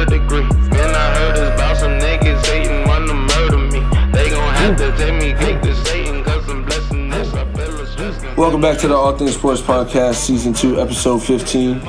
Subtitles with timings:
[0.00, 0.46] third degree.
[0.70, 3.80] Then I heard about some niggas hating, wanna murder me.
[4.12, 7.34] They gon' have to take me cake to Satan, cause I'm blessing this.
[7.34, 8.36] I feel a stress.
[8.36, 11.68] Welcome back to the All Things Sports Podcast, Season 2, Episode 15.
[11.76, 11.82] Your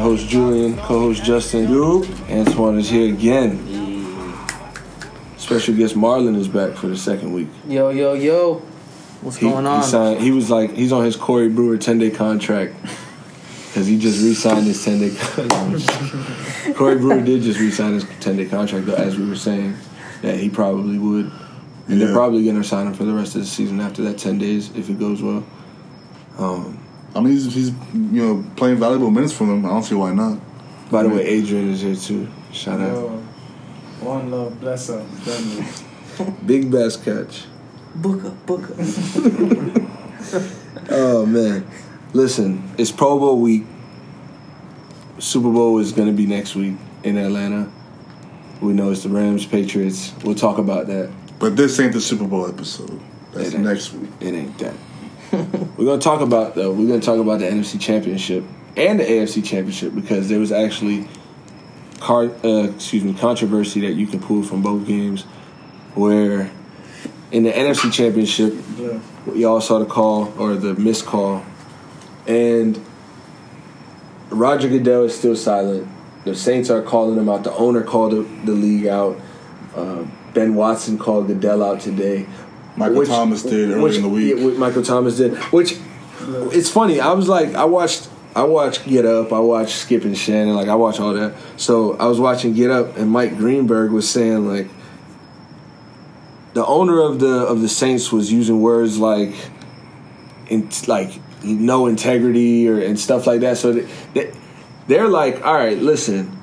[0.00, 1.70] host Julian, co host Justin.
[1.70, 2.04] You.
[2.28, 3.58] Antoine is here again.
[5.36, 7.48] Special guest Marlon is back for the second week.
[7.68, 8.54] Yo, yo, yo.
[9.20, 9.82] What's He, going he on?
[9.84, 12.74] signed, he was like, he's on his Corey Brewer 10 day contract
[13.68, 16.41] because he just re signed his 10 day contract.
[16.74, 19.76] Corey Brewer did just re sign his 10 day contract, though, as we were saying,
[20.22, 21.30] that he probably would.
[21.88, 24.16] And they're probably going to sign him for the rest of the season after that
[24.18, 25.44] 10 days if it goes well.
[26.38, 26.78] Um,
[27.14, 29.66] I mean, he's, he's you know playing valuable minutes for them.
[29.66, 30.38] I don't see why not.
[30.90, 32.28] by the way, Adrian is here too.
[32.52, 32.88] Shout out.
[32.88, 33.08] Yo,
[34.00, 35.04] one love, bless up.
[36.46, 37.44] Big best catch.
[37.96, 38.74] Booker, Booker.
[40.90, 41.66] Oh man,
[42.12, 43.64] listen, it's Pro Bowl week.
[45.22, 46.74] Super Bowl is going to be next week
[47.04, 47.70] in Atlanta.
[48.60, 50.12] We know it's the Rams, Patriots.
[50.24, 51.12] We'll talk about that.
[51.38, 53.00] But this ain't the Super Bowl episode.
[53.32, 54.10] That's next week.
[54.20, 54.74] It ain't that.
[55.78, 56.72] we're going to talk about though.
[56.72, 58.42] We're going to talk about the NFC Championship
[58.76, 61.06] and the AFC Championship because there was actually,
[62.00, 65.22] car, uh, excuse me, controversy that you can pull from both games,
[65.94, 66.50] where
[67.30, 68.98] in the NFC Championship Yeah.
[69.34, 71.44] y'all saw the call or the missed call,
[72.26, 72.80] and
[74.32, 75.88] Roger Goodell is still silent.
[76.24, 77.44] The Saints are calling him out.
[77.44, 79.18] The owner called the, the league out.
[79.74, 82.26] Uh, ben Watson called Goodell out today.
[82.76, 84.34] Michael Thomas did earlier which- in the week.
[84.36, 85.34] yeah, Michael Thomas did.
[85.52, 85.78] Which
[86.52, 87.00] it's funny.
[87.00, 88.08] I was like, I watched.
[88.34, 89.30] I watched Get Up.
[89.30, 90.54] I watched Skip and Shannon.
[90.54, 91.34] Like I watched all that.
[91.58, 94.68] So I was watching Get Up, and Mike Greenberg was saying like,
[96.54, 99.34] the owner of the of the Saints was using words like,
[100.48, 101.10] in, like
[101.44, 103.56] no integrity or and stuff like that.
[103.58, 104.32] So they, they,
[104.88, 106.36] they're like, all right, listen,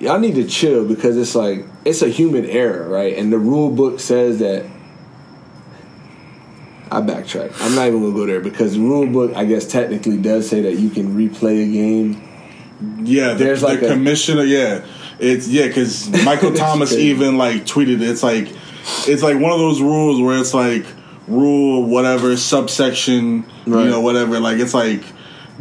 [0.00, 3.16] y'all need to chill because it's like it's a human error, right?
[3.16, 4.66] And the rule book says that.
[6.90, 7.52] I backtrack.
[7.60, 10.62] I'm not even gonna go there because the rule book, I guess, technically does say
[10.62, 12.22] that you can replay a game.
[13.04, 14.44] Yeah, the, There's the like a- commissioner.
[14.44, 14.84] Yeah,
[15.18, 17.06] it's yeah because Michael Thomas crazy.
[17.08, 18.00] even like tweeted.
[18.00, 18.48] It's like
[19.08, 20.84] it's like one of those rules where it's like
[21.26, 23.84] rule whatever subsection Right.
[23.84, 25.02] you know whatever like it's like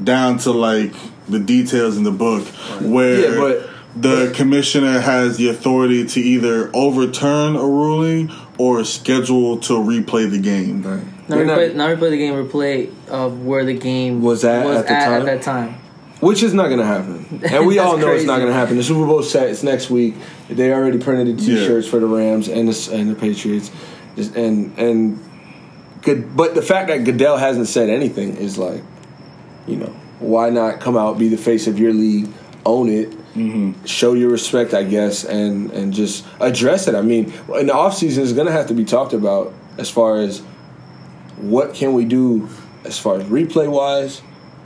[0.04, 0.94] down to like
[1.30, 2.46] the details in the book
[2.82, 9.58] where Yeah, but- the commissioner has the authority to either overturn a ruling or schedule
[9.60, 10.82] to replay the game.
[10.82, 14.66] Now They're not- replay, now replay the game replay of where the game Was at
[14.66, 15.20] was at the at, time?
[15.22, 15.76] at that time.
[16.22, 18.78] Which is not gonna happen, and we all know it's not gonna happen.
[18.78, 20.16] The Super Bowl set it's next week.
[20.50, 23.70] They already printed the T-shirts for the Rams and the and the Patriots,
[24.16, 25.20] Just- and and
[26.04, 26.36] good.
[26.36, 28.84] But the fact that Goodell hasn't said anything is like,
[29.68, 32.30] you know, why not come out, be the face of your league,
[32.66, 33.84] own it, mm-hmm.
[33.86, 36.96] show your respect, I guess, and and just address it.
[36.96, 37.26] I mean,
[37.56, 40.40] in the offseason is gonna have to be talked about as far as
[41.38, 42.48] what can we do
[42.86, 44.22] as far as replay wise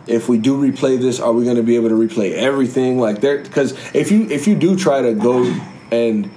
[0.05, 3.21] if we do replay this are we going to be able to replay everything like
[3.21, 5.43] there because if you if you do try to go
[5.91, 6.29] and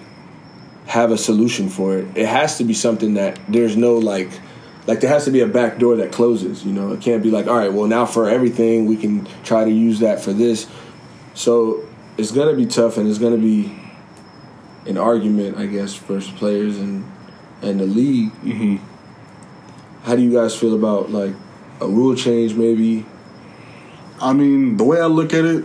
[0.86, 4.30] have a solution for it it has to be something that there's no like
[4.90, 6.92] like there has to be a back door that closes you know?
[6.92, 10.00] It can't be like all right well now for everything we can try to use
[10.00, 10.68] that for this.
[11.34, 11.86] So
[12.18, 13.76] it's going to be tough and it's going to be
[14.86, 17.04] an argument i guess for players and
[17.62, 18.32] and the league.
[18.42, 18.76] Mm-hmm.
[20.04, 21.34] How do you guys feel about like
[21.80, 23.06] a rule change maybe?
[24.20, 25.64] I mean, the way I look at it,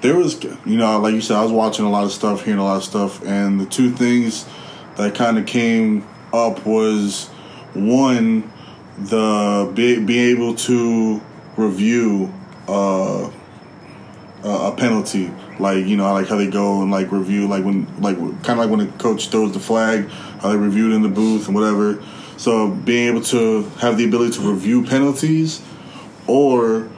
[0.00, 2.60] there was, you know, like you said, I was watching a lot of stuff, hearing
[2.60, 4.46] a lot of stuff, and the two things
[4.96, 7.30] that kind of came up was
[7.78, 8.50] one,
[8.98, 11.20] the be, being able to
[11.56, 12.32] review
[12.66, 13.30] uh,
[14.44, 17.86] a penalty, like you know, I like how they go and like review, like when,
[18.00, 20.08] like kind of like when the coach throws the flag,
[20.40, 22.02] how they reviewed in the booth and whatever.
[22.36, 25.62] So being able to have the ability to review penalties,
[26.26, 26.88] or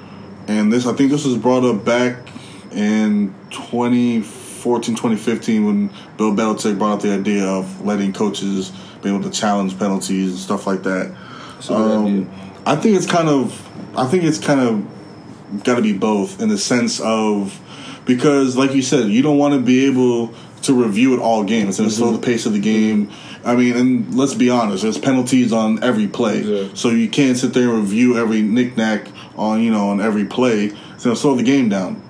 [0.48, 2.28] and this I think this was brought up back
[2.72, 9.22] in 2014 2015 when Bill Belichick brought up the idea of letting coaches be able
[9.22, 11.14] to challenge penalties and stuff like that.
[11.60, 11.76] idea.
[11.76, 12.30] Um,
[12.66, 16.48] I think it's kind of I think it's kind of got to be both in
[16.48, 17.58] the sense of
[18.04, 20.32] because like you said you don't want to be able
[20.62, 23.10] to review it all game it's going to slow the pace of the game
[23.44, 26.68] i mean and let's be honest there's penalties on every play Yeah.
[26.74, 30.66] so you can't sit there and review every knick-knack on you know on every play
[30.66, 32.00] it's going to slow the game down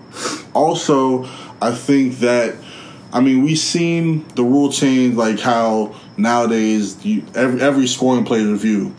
[0.54, 1.24] also
[1.62, 2.56] i think that
[3.12, 8.44] I mean, we've seen the rule change, like how nowadays you, every every scoring play
[8.44, 8.94] review,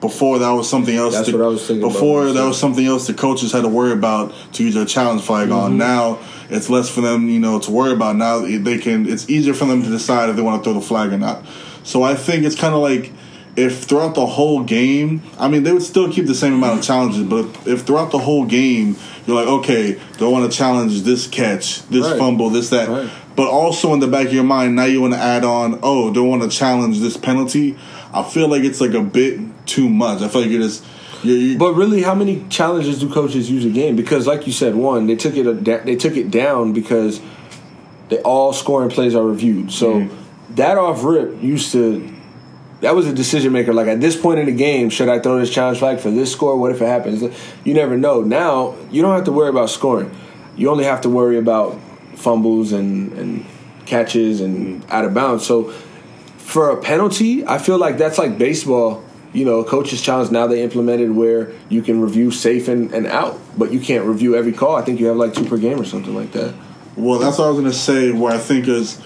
[0.00, 1.14] before that was something else.
[1.14, 3.68] That's the- what I was thinking Before that was something else the coaches had to
[3.68, 5.70] worry about to use their challenge flag on.
[5.70, 5.78] Mm-hmm.
[5.78, 6.18] Now
[6.48, 8.16] it's less for them, you know, to worry about.
[8.16, 9.08] Now they can.
[9.08, 11.44] It's easier for them to decide if they want to throw the flag or not.
[11.84, 13.12] So I think it's kind of like
[13.56, 16.84] if throughout the whole game, I mean, they would still keep the same amount of
[16.84, 18.96] challenges, but if throughout the whole game
[19.26, 22.18] you're like, okay, do I want to challenge this catch, this Right.
[22.18, 23.10] fumble, this that, Right.
[23.36, 26.12] But also in the back of your mind, now you want to add on, oh,
[26.12, 27.78] don't want to challenge this penalty?
[28.12, 30.20] I feel like it's like a bit too much.
[30.22, 30.84] I feel like you're just.
[31.22, 33.94] You're, you But really, how many challenges do coaches use a game?
[33.94, 37.20] Because, like you said, one they took it a, they took it down because
[38.08, 39.70] they all scoring plays are reviewed.
[39.70, 40.08] So
[40.50, 42.12] that off rip used to
[42.80, 43.72] that was a decision maker.
[43.72, 46.32] Like at this point in the game, should I throw this challenge flag for this
[46.32, 46.56] score?
[46.56, 47.22] What if it happens?
[47.64, 48.22] You never know.
[48.22, 50.10] Now you don't have to worry about scoring.
[50.56, 51.78] You only have to worry about
[52.20, 53.46] fumbles and and
[53.86, 55.46] catches and out of bounds.
[55.46, 55.70] So
[56.38, 59.04] for a penalty, I feel like that's like baseball.
[59.32, 63.38] You know, coaches challenge now they implemented where you can review safe and, and out,
[63.56, 64.74] but you can't review every call.
[64.74, 66.52] I think you have like two per game or something like that.
[66.96, 68.10] Well, that's what I was gonna say.
[68.10, 69.00] Where I think is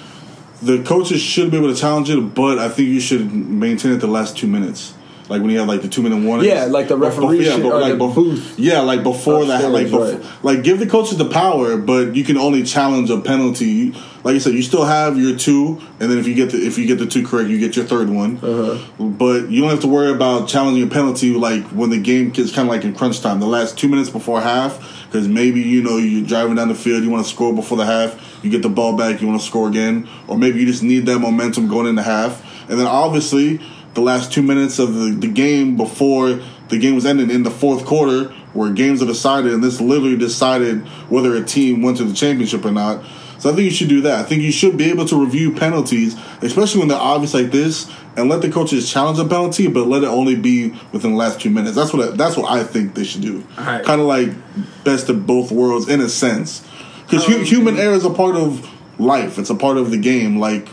[0.62, 3.96] the coaches should be able to challenge it, but I think you should maintain it
[3.96, 4.94] the last two minutes.
[5.28, 6.48] Like when you have like the two minute warning.
[6.48, 8.58] Yeah, like the referee or the booth.
[8.58, 12.36] Yeah, like before that, like before, like give the coaches the power, but you can
[12.36, 13.92] only challenge a penalty.
[14.22, 16.76] Like I said, you still have your two, and then if you get the if
[16.76, 18.36] you get the two correct, you get your third one.
[18.36, 18.78] Uh-huh.
[19.02, 22.52] But you don't have to worry about challenging a penalty like when the game is
[22.52, 25.82] kind of like in crunch time, the last two minutes before half, because maybe you
[25.82, 28.60] know you're driving down the field, you want to score before the half, you get
[28.60, 31.66] the ball back, you want to score again, or maybe you just need that momentum
[31.68, 33.58] going into half, and then obviously
[33.94, 37.50] the last two minutes of the, the game before the game was ended in the
[37.50, 42.05] fourth quarter, where games are decided, and this literally decided whether a team went to
[42.05, 43.05] the championship or not.
[43.38, 44.20] So I think you should do that.
[44.20, 47.91] I think you should be able to review penalties, especially when they're obvious like this,
[48.17, 51.41] and let the coaches challenge a penalty, but let it only be within the last
[51.41, 51.76] two minutes.
[51.76, 53.44] That's what I, that's what I think they should do.
[53.58, 53.85] Alright.
[53.85, 54.31] Kind of like
[54.85, 56.67] best of both worlds in a sense,
[57.05, 59.38] because um, human error is a part of life.
[59.38, 60.38] It's a part of the game.
[60.38, 60.67] Like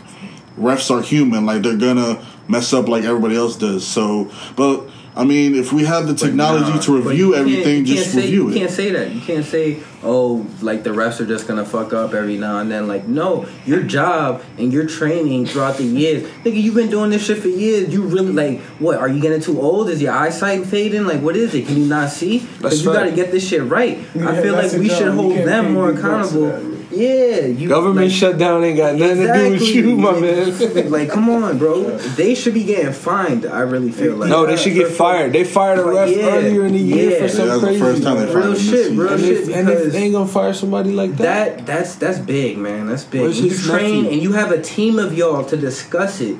[0.56, 1.44] refs are human.
[1.44, 3.86] Like they're gonna mess up like everybody else does.
[3.86, 8.12] So, but I mean, if we have the technology nah, to review everything, you just
[8.12, 8.54] can't say, review You it.
[8.54, 9.12] You can't say that.
[9.12, 12.70] You can't say, oh, like the refs are just gonna fuck up every now and
[12.70, 12.88] then.
[12.88, 17.26] Like, no, your job and your training throughout the years, nigga, you've been doing this
[17.26, 17.92] shit for years.
[17.92, 18.96] You really like, what?
[18.98, 19.90] Are you getting too old?
[19.90, 21.04] Is your eyesight fading?
[21.04, 21.66] Like, what is it?
[21.66, 22.38] Can you not see?
[22.38, 23.98] That's Because you got to get this shit right.
[24.14, 26.71] Yeah, I feel like we your should hold them more big bucks accountable.
[26.92, 30.90] Yeah, you Government like, shutdown ain't got nothing to do with you, my man.
[30.90, 31.96] like, come on, bro.
[31.98, 33.46] They should be getting fined.
[33.46, 34.28] I really feel like.
[34.30, 35.32] No, they should get fired.
[35.32, 37.18] They fired a ref Yeah, earlier in the year yeah.
[37.20, 37.80] for some that was the crazy.
[37.80, 39.48] first time they fired Real shit, real and, shit.
[39.48, 42.86] if, and if they ain't gonna fire somebody like that, that that's that's big, man.
[42.86, 43.22] That's big.
[43.22, 44.10] Where's you train nephew?
[44.12, 46.36] and you have a team of y'all to discuss it,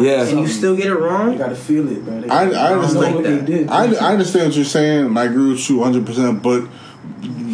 [0.00, 0.24] Yeah.
[0.26, 1.32] and you still get it wrong.
[1.32, 2.20] You gotta feel it, bro.
[2.20, 3.46] They- I- I understand know what that.
[3.46, 3.68] they did.
[3.68, 6.06] I, I understand what you're saying, and I agree with you 100.
[6.06, 6.64] percent But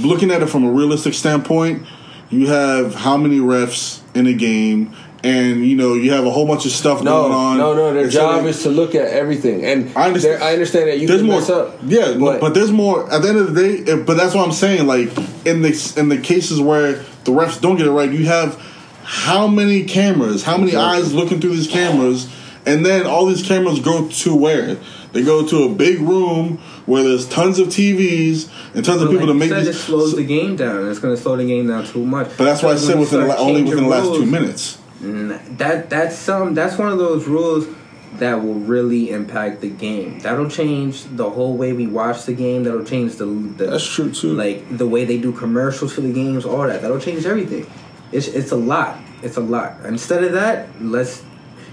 [0.05, 1.87] looking at it from a realistic standpoint,
[2.31, 6.47] you have how many refs in a game, and you know you have a whole
[6.47, 7.59] bunch of stuff no, going on.
[7.59, 7.95] no, no.
[7.95, 11.21] Their job is to look at everything, and I understand- I understand that you there's
[11.21, 11.41] can more.
[11.41, 11.79] mess up.
[11.85, 13.11] Yeah, but, but, there's more.
[13.13, 14.87] At the end of the day, if- but that's what I'm saying.
[14.87, 15.09] Like
[15.47, 16.93] in the in the cases where
[17.25, 18.61] the refs don't get it right, you have
[19.03, 22.29] how many cameras, how many eyes looking through these cameras,
[22.67, 24.77] and then all these cameras go to where
[25.13, 29.13] they go to a big room where there's tons of TVs and tons of But
[29.13, 29.69] people to make said, these.
[29.69, 30.89] it slows so- the game down.
[30.91, 32.29] It's going to slow the game down too much.
[32.37, 34.79] but that's why I said within the, start only within the last two minutes.
[35.03, 37.67] Mm, That that's some that's one of those rules
[38.15, 40.19] that will really impact the game.
[40.21, 42.65] That'll change the whole way we watch the game.
[42.65, 44.33] That'll change the, the That's true, too.
[44.35, 46.83] Like the way they do commercials for the games, all that.
[46.83, 47.71] That'll change everything.
[48.11, 48.99] It's it's a lot.
[49.23, 49.85] It's a lot.
[49.85, 51.23] Instead of that, let's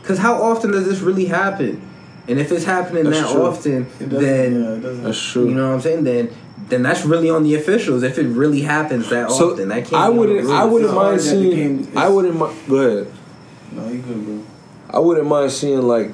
[0.02, 1.82] because how often does this really happen?
[2.28, 3.46] And if it's happening That's that true.
[3.46, 5.48] often, It then yeah, it that's true.
[5.48, 6.04] you know what I'm saying.
[6.04, 6.30] Then
[6.70, 8.02] then that's really on the officials.
[8.04, 9.94] If it really happens that so often, that can't.
[9.94, 10.50] I be on the wouldn't.
[10.50, 11.98] I wouldn't It's mind hard that the seeing.
[11.98, 12.36] I wouldn't.
[12.36, 13.14] mi- Go ahead.
[13.72, 14.44] No, you good, bro.
[14.90, 16.12] I wouldn't mind seeing like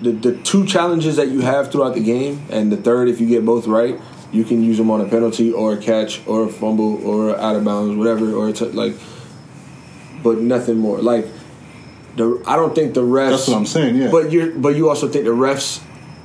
[0.00, 3.26] the the two challenges that you have throughout the game, and the third, if you
[3.26, 4.00] get both right,
[4.32, 7.56] you can use them on a penalty or a catch or a fumble or out
[7.56, 8.94] of bounds, whatever, or it's like,
[10.22, 10.98] but nothing more.
[11.00, 11.26] Like
[12.16, 13.30] the, I don't think the refs.
[13.30, 13.96] That's what I'm saying.
[13.96, 15.82] Yeah, But you but you also think the refs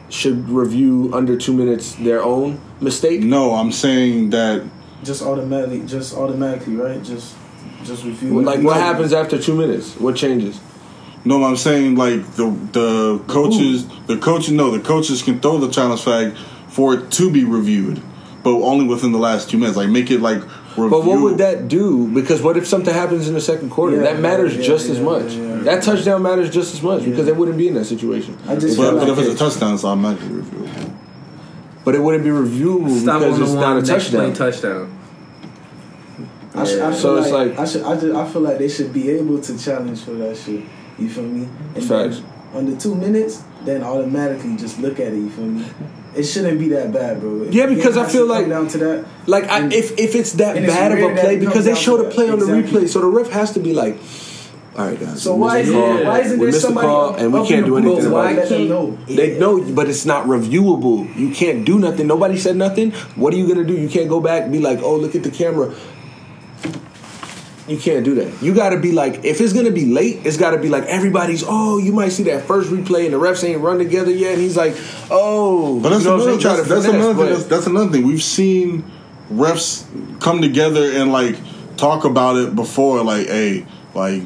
[0.09, 3.21] should review under two minutes their own mistake.
[3.21, 4.65] no, I'm saying that
[5.03, 7.01] Just automatically, just automatically, right?
[7.03, 7.35] Just,
[7.83, 8.41] just review.
[8.41, 9.95] Like what happens after two minutes?
[9.97, 10.59] What changes?
[11.25, 15.69] No, I'm saying like the the coaches, the coaches, no, the coaches can throw the
[15.69, 16.35] challenge flag
[16.69, 18.01] for it to be reviewed,
[18.43, 19.75] but only within the last two minutes.
[19.75, 20.41] Like make it like
[20.77, 20.89] review.
[20.89, 22.07] But what would that do?
[22.07, 23.97] Because what if something happens in the second quarter?
[23.97, 25.33] Yeah, that matters yeah, just yeah, as much.
[25.33, 25.55] yeah, yeah.
[25.63, 28.37] That touchdown matters just as much because they wouldn't be in that situation.
[28.47, 30.88] I just But, but like if it's a touchdown, it's automatically reviewable.
[31.89, 34.31] But it wouldn't be reviewable Stop because on it's the not a one next play
[34.31, 34.51] touchdown.
[34.51, 34.99] touchdown.
[36.53, 36.91] I, should, I Yeah.
[36.91, 39.09] feel So it's like, like- I should I, just, I feel like they should be
[39.09, 40.61] able to challenge for that shit.
[40.99, 41.47] You feel me?
[41.73, 42.17] And Facts.
[42.17, 45.15] then under two minutes, then automatically just look at it.
[45.15, 45.65] You feel me?
[46.15, 47.41] It shouldn't be that bad, bro.
[47.45, 49.05] If Yeah, the because game I has feel come like- down to that.
[49.25, 51.33] Like I, And- if if it's that and it's bad of rare a that play
[51.33, 52.13] it comes because they down show to the that.
[52.15, 52.81] play on the Exactly.
[52.83, 53.97] replay, so the ref has to be like,
[54.77, 55.23] all right, guys.
[55.23, 55.81] So we why missed is the it?
[55.81, 56.05] call.
[56.05, 58.29] Why isn't we there missed the somebody call and we can't do anything about to
[58.29, 58.35] it?
[58.37, 58.97] let them know?
[59.07, 61.15] They know, but it's not reviewable.
[61.17, 62.07] You can't do nothing.
[62.07, 62.91] Nobody said nothing.
[62.91, 63.75] What are you gonna do?
[63.75, 65.75] You can't go back and be like, oh, look at the camera.
[67.67, 68.41] You can't do that.
[68.41, 70.85] You got to be like, if it's gonna be late, it's got to be like
[70.85, 71.43] everybody's.
[71.45, 74.41] Oh, you might see that first replay and the refs ain't run together yet, and
[74.41, 74.75] he's like,
[75.11, 77.33] oh, But that's, you know what I'm another, that's, that's finesse, another thing.
[77.33, 78.07] That's, that's another thing.
[78.07, 78.89] We've seen
[79.31, 81.35] refs come together and like
[81.77, 83.03] talk about it before.
[83.03, 84.23] Like, hey, like,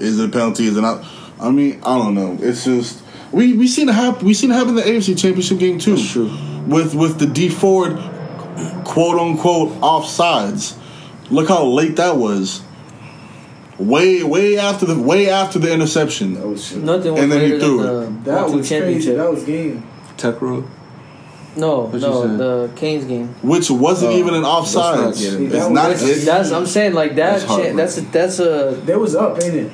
[0.00, 0.66] is it a penalty?
[0.66, 1.04] Is it not?
[1.40, 2.36] I mean, I don't know.
[2.40, 4.26] It's just we we seen it happen.
[4.26, 5.96] We seen it happen in the AFC Championship game too.
[5.96, 6.30] That's true.
[6.66, 7.96] With with the Dee Ford
[8.84, 10.76] quote unquote offsides.
[11.30, 12.62] Look how late that was.
[13.78, 16.38] Way way after the way after the interception.
[16.38, 16.78] Oh shit.
[16.82, 19.14] Nothing was And then he threw than the That World Two was crazy.
[19.14, 19.86] That was game.
[20.16, 20.64] Tech rule.
[21.56, 22.36] no, What no,
[22.68, 23.28] the Canes game.
[23.42, 25.10] Which wasn't Oh, even an let's not offsides.
[25.42, 25.70] It's that.
[25.72, 25.88] not.
[25.90, 27.40] That's- It's, That's I'm saying like that.
[27.46, 28.38] That's That's that's a, that's
[28.78, 29.72] a They was up, ain't it?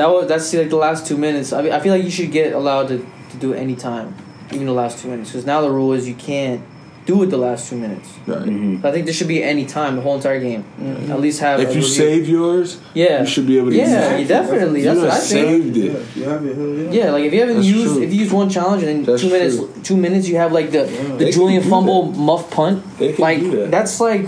[0.00, 1.52] That was that's like the last two minutes.
[1.52, 2.98] I mean, I feel like you should get allowed to,
[3.32, 4.14] to do it any time,
[4.52, 6.60] even the last two minutes, because now the rule is you can't
[7.06, 8.08] do it the last two minutes.
[8.26, 8.44] Right.
[8.44, 8.84] Mhm.
[8.84, 10.62] I think there should be any time the whole entire game.
[11.10, 11.88] At least have If a you review.
[12.02, 13.76] save yours, yeah, you should be able to.
[13.76, 14.80] yeah, use you definitely.
[14.82, 14.84] it.
[14.84, 15.48] That's you what I done think.
[15.64, 15.82] saved it.
[15.92, 16.54] Yeah, you have it.
[16.56, 16.90] Hell yeah.
[16.98, 18.02] Yeah, like if you haven't That's used true.
[18.04, 19.70] if you use one challenge and in That's two minutes true.
[19.88, 20.82] two minutes you have like the
[21.18, 22.18] the They Julian fumble that.
[22.30, 22.76] muff punt.
[22.98, 23.70] They can like do that.
[23.76, 24.24] that's like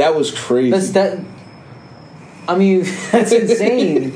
[0.00, 0.70] That was crazy.
[0.70, 1.18] that's that.
[2.46, 2.80] I mean,
[3.12, 4.12] that's insane.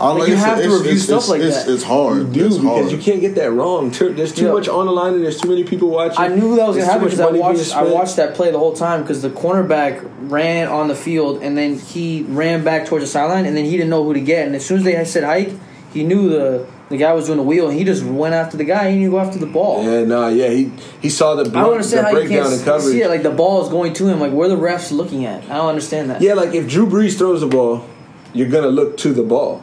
[0.00, 1.72] I Like, you have said, to review it's, stuff it's, like it's, that.
[1.72, 2.32] It's hard.
[2.32, 2.92] Dude, it's because hard.
[2.92, 3.90] you can't get that wrong.
[3.90, 4.52] There's too Yeah.
[4.52, 6.18] much on the line and there's too many people watching.
[6.18, 8.34] I knew that was There's gonna happen because I money being watched I watched that
[8.34, 12.64] play the whole time because the cornerback ran on the field and then he ran
[12.64, 14.78] back towards the sideline and then he didn't know who to get and as soon
[14.78, 15.52] as they said hike,
[15.92, 18.64] he knew the the guy was doing the wheel and he just went after the
[18.64, 18.90] guy.
[18.90, 19.84] He didn't go after the ball.
[19.84, 20.48] Yeah, nah, yeah.
[20.48, 22.92] He he saw the, I don't the understand how you breakdown can't in coverage.
[22.94, 23.08] see it.
[23.08, 24.18] Like the ball is going to him.
[24.18, 25.44] Like where are the refs looking at?
[25.44, 26.20] I don't understand that.
[26.22, 27.84] Yeah, like if Drew Brees throws the ball,
[28.32, 29.62] you're gonna look to the ball.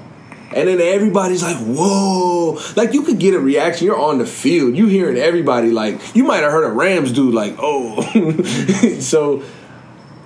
[0.58, 2.60] And then everybody's like, whoa.
[2.76, 3.86] Like you could get a reaction.
[3.86, 4.76] You're on the field.
[4.76, 8.02] You hearing everybody like you might have heard a Rams dude like, oh.
[9.00, 9.44] so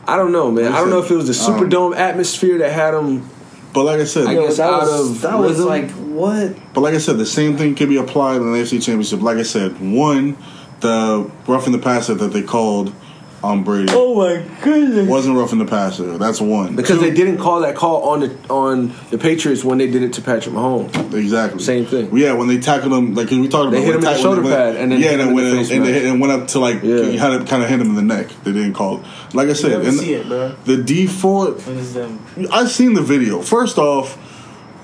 [0.07, 0.71] I don't know, man.
[0.71, 3.29] I don't know if it was the Um, Superdome atmosphere that had them
[3.73, 6.55] but like I said, I Yo, guess that out was, of that was like what?
[6.73, 9.21] but like I said, the same thing can be applied in the AFC Championship.
[9.21, 10.37] Like I said, one,
[10.81, 12.93] the roughing the passer that they called
[13.43, 15.07] on Brady Oh my goodness!
[15.09, 16.17] wasn't roughing the passer.
[16.19, 16.75] That's one.
[16.75, 20.03] because Two- they didn't call that call on the on the Patriots when they did
[20.03, 21.13] it to Patrick Mahomes.
[21.13, 21.59] Exactly.
[21.63, 22.15] Same thing.
[22.15, 24.17] Yeah, when they tackled him, like 'cause we talked about They hit him in the
[24.17, 25.79] shoulder when- pad and then yeah, hit and him then in the went and, they
[25.79, 25.91] mask.
[26.03, 27.03] hit, and went up to like Yeah.
[27.03, 28.27] he had to kind of hit him in the neck.
[28.43, 29.03] They didn't call it.
[29.35, 30.51] Like I said, never and see it, bro.
[30.65, 31.55] the Dee Ford.
[31.65, 32.19] When it's them.
[32.51, 33.41] I've seen the video.
[33.41, 34.17] First off,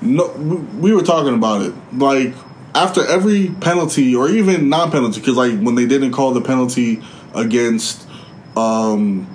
[0.02, 0.26] no,
[0.80, 1.74] we were talking about it.
[1.96, 2.34] Like
[2.74, 7.00] after every penalty or even non-penalty, because like when they didn't call the penalty
[7.34, 8.04] against,
[8.58, 9.26] um,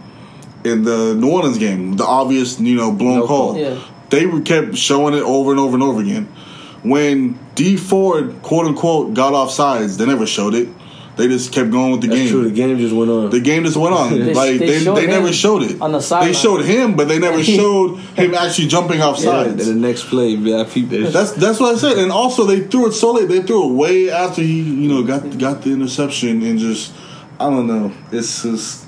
[0.63, 3.59] in the New Orleans game, the obvious you know blown No call, call.
[3.59, 3.79] Yeah.
[4.09, 6.25] they kept showing it over and over and over again.
[6.83, 10.67] When Dee Ford quote unquote got off sides, they never showed it.
[11.15, 12.29] They just kept going with the That's game.
[12.29, 12.43] true.
[12.45, 13.29] The game just went on.
[13.29, 14.09] The game just went on.
[14.19, 16.25] They- like they they, showed they, never showed it on the side.
[16.27, 16.65] They sideline.
[16.65, 20.29] showed him, but they never showed him actually jumping off yeah, and the next play,
[20.29, 21.13] yeah, I peeped that.
[21.13, 21.99] That's that's what I said.
[21.99, 23.27] And also they threw it so late.
[23.29, 26.93] They threw it way after he you know got got the interception and just
[27.39, 27.91] I don't know.
[28.11, 28.82] It's just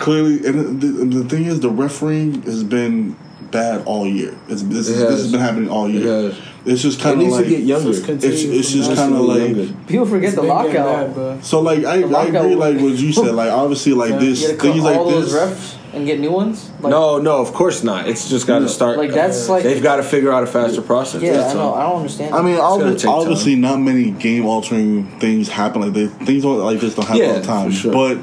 [0.00, 0.86] clearly and the,
[1.20, 3.14] the thing is the refereeing has been
[3.52, 4.36] bad all year.
[4.48, 5.20] It's this, It is, this has.
[5.22, 6.02] has been happening all It year.
[6.30, 6.38] has.
[6.66, 7.88] It's just kind of like to get younger.
[7.90, 9.72] It's it's just kind of like Younger.
[9.86, 11.14] People forget the lockout.
[11.16, 14.18] bad, so like I, I agree like what you said like obviously like Yeah.
[14.18, 16.70] this You cut things all like those this refs and get new ones.
[16.80, 18.08] Like, no, no, of course not.
[18.08, 18.98] It's just got to start.
[18.98, 21.20] like that's like They've got to figure out a faster process.
[21.22, 21.46] yeah.
[21.48, 21.74] I know.
[21.74, 22.34] I don't understand.
[22.34, 23.10] I mean, gonna obvi- take time.
[23.10, 26.12] obviously, not many game altering things happen like this.
[26.12, 27.70] Things don't- like this don't happen Yeah, all the time.
[27.70, 27.92] for sure.
[27.92, 28.18] But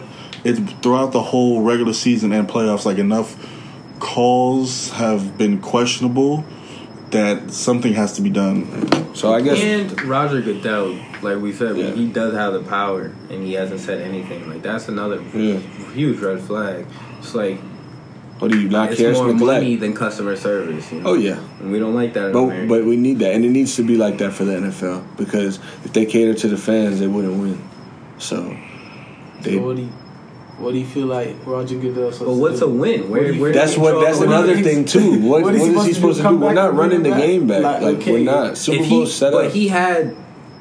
[0.48, 2.86] it's throughout the whole regular season and playoffs.
[2.86, 3.36] Like enough
[4.00, 6.46] calls have been questionable
[7.12, 9.16] that something has to be done.
[9.16, 11.92] So I guess And Roger Goodell, like we said, Yeah.
[11.92, 14.50] he does have the power, and he hasn't said anything.
[14.50, 15.60] Like that's another Yeah.
[15.94, 16.86] huge red flag.
[17.20, 17.60] It's like
[18.40, 19.10] what do you not it's care?
[19.10, 19.64] It's more neglect.
[19.64, 20.92] money than customer service.
[20.92, 21.10] You know?
[21.12, 21.40] Oh yeah.
[21.60, 22.34] and we don't like that.
[22.34, 22.68] But America.
[22.68, 25.60] but we need that, and it needs to be like that for the NFL because
[25.86, 27.60] if they cater to the fans, they wouldn't win.
[28.20, 28.56] So
[29.42, 29.74] they So
[30.60, 32.12] what do you, What do you feel like Roger Goodell?
[32.12, 32.66] supposed But to what's do?
[32.66, 33.10] a win?
[33.10, 33.92] Where, where That's what.
[33.92, 35.22] draw That's the another he's- thing too.
[35.22, 36.36] What, what what is is he he supposed supposed to to do?
[36.40, 36.46] do?
[36.46, 37.62] We're not running the bring it game back.
[37.64, 37.82] back?
[37.82, 38.58] Like Like, we're not.
[38.58, 40.16] Super Bowl he, set but he had,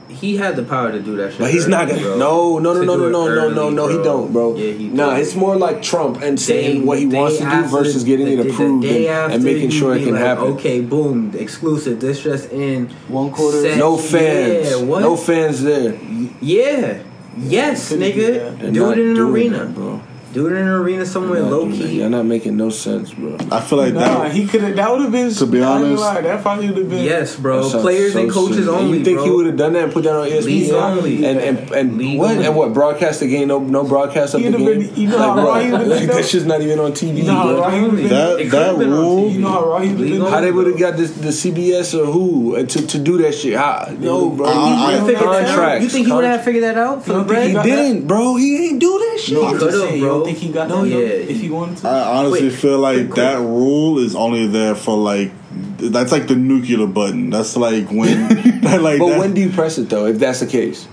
[0.08, 1.40] he had the power to do that shit.
[1.40, 2.00] But he's not gonna.
[2.00, 2.16] bro.
[2.18, 3.88] No, no, no, no, no, no, no, no, no.
[3.88, 4.54] He don't, bro.
[4.56, 4.88] Yeah, he.
[4.88, 8.04] Nah, it's more like Trump and saying Day- what he wants to do after versus
[8.04, 10.44] the- getting it the- the approved and, and making sure it can like, happen.
[10.54, 12.00] Okay, boom, exclusive.
[12.00, 12.88] This just in.
[13.08, 13.60] One quarter.
[13.62, 14.70] Set- No fans.
[14.70, 15.00] Yeah, what?
[15.00, 15.98] No fans there.
[16.40, 16.98] Yeah.
[17.36, 18.72] Yes, do nigga.
[18.72, 19.66] Do it in an arena.
[19.66, 20.00] bro.
[20.36, 22.00] Do it in an arena somewhere They're not low key.
[22.00, 23.38] You're not making no sense, bro.
[23.50, 24.32] I feel like Nah, that.
[24.32, 24.76] he could have.
[24.76, 25.30] That would have been.
[25.32, 27.04] To be honest- lie, that probably would have been.
[27.04, 27.66] Yes, bro.
[27.70, 28.68] Players so and coaches silly.
[28.76, 28.98] only.
[28.98, 29.24] You think bro.
[29.24, 30.44] he would have done that and put that on ESPN?
[30.44, 31.24] League only.
[31.24, 32.44] And and, and League what only.
[32.46, 33.48] and what broadcast the game?
[33.48, 34.62] No no broadcast of the game.
[34.66, 35.64] been- you know how like, raw what?
[35.64, 36.22] he would've like that though?
[36.22, 37.16] shit's not even on TV.
[37.16, 37.60] You know how bro.
[37.62, 38.08] raw he would have been.
[38.10, 39.32] That- that on rule- TV.
[39.32, 40.20] You know how raw he would have been.
[40.20, 43.56] How they would have got this, the CBS or who to, to do that shit?
[43.56, 44.46] How, no, bro.
[44.46, 45.46] I- He I- would've figured that out.
[45.46, 45.82] contracts.
[45.84, 47.46] You think he would have figured that out for You the don't think bread?
[47.48, 47.76] he got he that?
[47.76, 48.36] didn't, bro.
[48.36, 49.34] He ain't do that shit.
[49.38, 50.25] No, I'm could've, just saying, bro.
[50.26, 50.88] Don't think he got No, that?
[50.88, 50.96] yeah.
[50.98, 51.88] If he wanted to.
[51.88, 53.16] I honestly Wait, feel like quick, quick.
[53.16, 55.32] that rule is only there for like
[55.78, 57.30] that's like the nuclear button.
[57.30, 58.28] That's like when
[58.62, 60.06] that, like But that- when do you press it though?
[60.06, 60.86] If that's the case,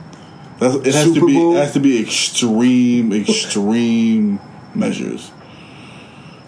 [0.59, 1.55] that's, it has Super to be Bowl?
[1.55, 4.39] it has to be extreme extreme
[4.75, 5.31] measures.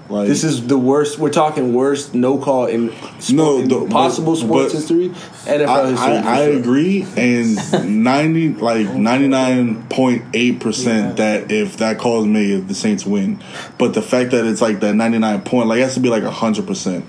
[0.07, 1.17] Like this is the worst.
[1.17, 5.09] We're talking worst no call in, sport, No, in the- possible but- sports but- history.
[5.09, 6.17] NFL I, history.
[6.17, 6.57] I, for I sure.
[6.59, 12.67] agree, and ninety like ninety nine point eight percent that if that call is made,
[12.67, 13.41] the Saints win.
[13.79, 16.09] But the fact that it's like that ninety nine point, like it has to be
[16.09, 17.05] like hundred percent.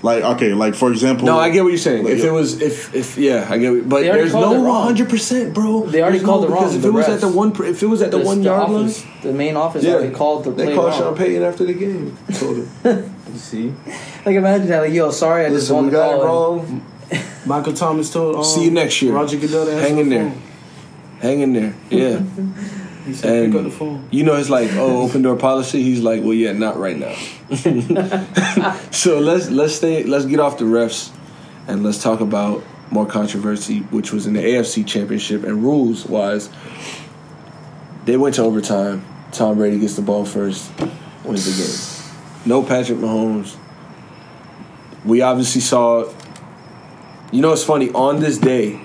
[0.00, 2.04] Like okay, like for example, No, I get what you're saying.
[2.04, 3.72] Like, If it was, if if yeah, I get.
[3.72, 5.86] What, but there's no 100, percent bro.
[5.86, 7.50] They already There's called no, it wrong, because if the it was at the one,
[7.64, 9.94] if it was at the, The- one the yard office, line, the main office yeah,
[9.94, 10.98] already called the they play called wrong.
[11.00, 12.16] Sean Payton after the game.
[12.32, 13.74] Told him, You see?
[14.24, 16.56] Like imagine that, like yo, sorry, I just listen, won we the got it call.
[16.58, 16.86] wrong.
[17.46, 18.36] Michael Thomas told.
[18.36, 19.12] Um, See you next year.
[19.14, 20.32] Roger Goodell Hang in there.
[21.20, 22.20] Hang in there, yeah.
[23.08, 25.82] He said, And "Pick up the phone." you know, it's like, oh, open door policy.
[25.82, 27.14] He's like, well, yeah, not right now.
[28.90, 30.04] so let's let's stay.
[30.04, 31.10] Let's get off the refs,
[31.66, 36.50] and let's talk about more controversy, which was in the AFC Championship and rules wise.
[38.04, 39.04] They went to overtime.
[39.32, 40.70] Tom Brady gets the ball first,
[41.24, 42.46] wins the game.
[42.46, 43.56] No Patrick Mahomes.
[45.04, 46.12] We obviously saw.
[47.32, 47.90] You know, it's funny.
[47.92, 48.80] On this day,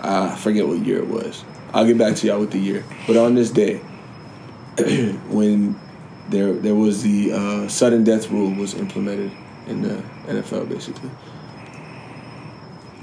[0.00, 1.44] I forget what year it was.
[1.74, 2.84] I'll get back to y'all with the year.
[3.06, 3.78] But on this day,
[5.28, 5.78] when
[6.28, 9.32] there there was the uh, sudden death rule was implemented
[9.66, 11.10] in the NFL, basically,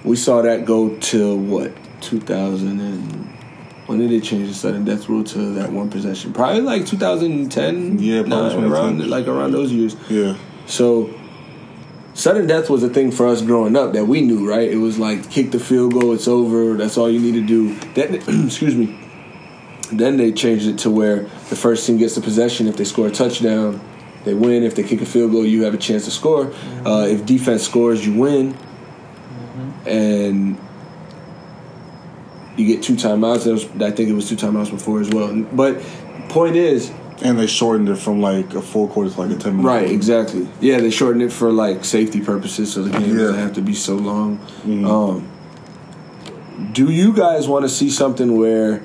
[0.03, 3.27] we saw that go to what 2000 and
[3.87, 6.31] when did they change the sudden death rule to that one possession?
[6.31, 7.99] Probably like 2010.
[7.99, 9.09] Yeah, probably around 2010.
[9.09, 9.97] like around those years.
[10.09, 11.13] yeah, So
[12.13, 14.69] sudden death was a thing for us growing up that we knew, right?
[14.69, 17.75] It was like kick the field goal, it's over, that's all you need to do.
[17.93, 18.97] Then excuse me.
[19.91, 22.67] Then they changed it to where the first team gets the possession.
[22.67, 23.81] If they score a touchdown,
[24.23, 24.63] they win.
[24.63, 26.53] If they kick a field goal, you have a chance to score.
[26.85, 28.57] Uh, if defense scores, you win.
[29.85, 30.57] And
[32.55, 33.43] you get two timeouts.
[33.43, 35.33] That was, I think it was two timeouts before as well.
[35.51, 35.81] But
[36.29, 39.57] point is, and they shortened it from like a full quarter to like a ten
[39.57, 39.67] minute.
[39.67, 39.93] Right, quarter.
[39.93, 40.47] exactly.
[40.59, 43.73] Yeah, they shortened it for like safety purposes, so the game doesn't have to be
[43.73, 44.39] so long.
[44.65, 45.31] Um,
[46.73, 48.81] do you guys want to see something where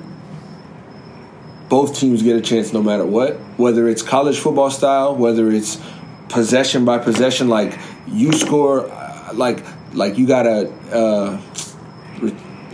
[1.69, 3.35] both teams get a chance no matter what?
[3.57, 5.81] Whether it's college football style, whether it's
[6.29, 11.41] possession by possession, like you score, uh, like like you got a uh,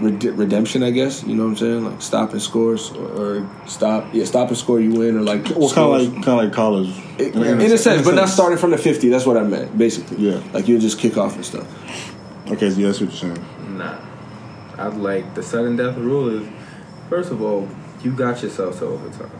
[0.03, 1.23] red- redemption, I guess.
[1.23, 1.85] You know what I'm saying?
[1.85, 5.49] Like stop and scores, or, or stop, yeah, stop and score, you win, or like
[5.55, 6.89] Well, kind of like kind of like college.
[7.19, 9.09] In, in a sense, but not starting from the 50.
[9.09, 10.17] That's what I meant, basically.
[10.29, 10.43] Yeah.
[10.53, 11.67] Like you just kick off and stuff.
[12.51, 13.77] Okay, so yeah, that's what you're saying.
[13.77, 13.97] Nah.
[14.77, 16.47] I'd like the sudden death rule is
[17.09, 17.67] first of all,
[18.03, 19.31] you got yourself to overtime.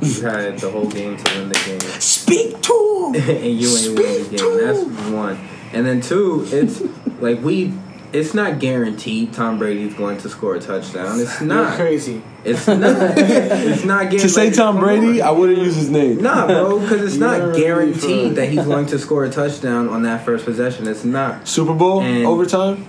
[0.00, 1.80] You had the whole game to win the game.
[2.00, 3.14] Speak to him.
[3.30, 4.58] and you ain't win the game.
[4.58, 5.48] That's one.
[5.72, 6.82] And then two, it's
[7.20, 7.72] like we
[8.12, 11.20] it's not guaranteed Tom Brady's going to score a touchdown.
[11.20, 11.76] It's You're not.
[11.76, 12.22] crazy.
[12.44, 12.80] It's not.
[13.18, 14.20] It's not guaranteed.
[14.20, 15.28] To say Tom Brady, on.
[15.28, 16.20] I wouldn't use his name.
[16.22, 20.24] Nah, bro, because it's not guaranteed that he's going to score a touchdown on that
[20.24, 20.88] first possession.
[20.88, 21.46] It's not.
[21.46, 22.86] Super Bowl And- overtime.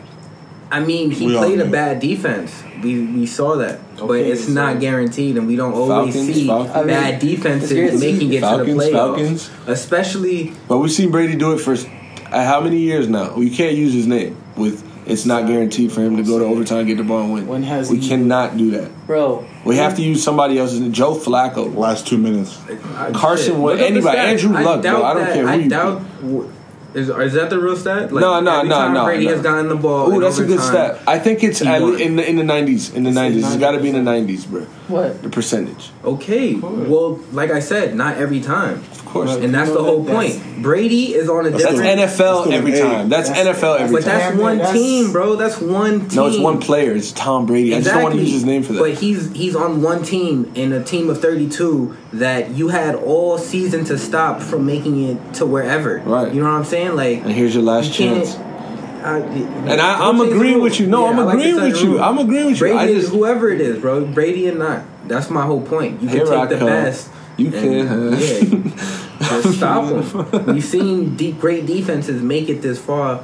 [0.73, 2.63] I mean, he We played a bad defense.
[2.81, 6.47] We we saw that, but it's so- not guaranteed, and we don't always Falcons, see
[6.47, 6.87] Falcons.
[6.87, 7.99] Bad it's defenses guaranteed.
[8.13, 8.91] making it Falcons, to the playoffs.
[8.93, 9.49] Falcons.
[9.67, 13.33] Especially But we've seen Brady do it for uh, how many years now?
[13.35, 14.81] We can't use his name with.
[15.05, 17.47] It's not guaranteed for him to go to overtime, get the ball, and win.
[17.47, 19.07] When has we he- cannot do that.
[19.07, 20.79] Bro, We have to use somebody else's.
[20.79, 20.91] name.
[20.91, 21.75] Joe Flacco.
[21.75, 22.57] Last two minutes.
[22.97, 24.21] I- Carson shit, Wentz, look up the anybody, stats.
[24.45, 24.81] Andrew Luck, bro.
[24.81, 26.49] doubt I don't that- care who I you doubt w-
[26.93, 28.11] Is, is that the real stat?
[28.11, 29.31] Like, No, no, every no, time no, Brady no.
[29.33, 30.11] has gotten the ball.
[30.13, 31.07] Ooh, that's a good overtime, stat.
[31.07, 32.93] I think it's at le- in the in the nineties.
[32.93, 34.61] In the nineties, it's got to be in the nineties, bro.
[34.89, 35.21] What?
[35.23, 39.35] The percentage, Okay, well, like I said, not every time, of course.
[39.35, 40.61] And that's the know, whole that's- point.
[40.63, 41.99] Brady is on a That's different.
[42.01, 43.07] NFL still every time.
[43.07, 44.13] That's, That's- NFL every But time.
[44.17, 45.35] But that's one that's- team, bro.
[45.37, 46.15] That's one team.
[46.17, 46.91] no, it's one player.
[46.93, 47.73] It's Tom Brady.
[47.73, 48.79] I just don't want to use his name for that.
[48.79, 53.37] But he's he's on one team in a team of 32 that you had all
[53.37, 55.99] season to stop from making it to wherever.
[55.99, 56.33] Right.
[56.33, 56.95] You know what I'm saying?
[56.95, 58.35] Like and here's your last you chance.
[58.35, 60.85] I, And I, I'm agreeing with you.
[60.87, 61.99] No, I'm agreeing with you.
[61.99, 62.59] I'm agreeing with you.
[62.59, 64.05] Brady I is just whoever it is, bro.
[64.05, 64.83] Brady or not.
[65.07, 66.01] That's my whole point.
[66.01, 66.67] You can take I the come.
[66.67, 67.09] best.
[67.37, 68.17] You and- can, huh?
[68.17, 69.31] Yeah.
[69.41, 70.45] Just stop them.
[70.53, 73.23] We've seen deep, great defenses make it this far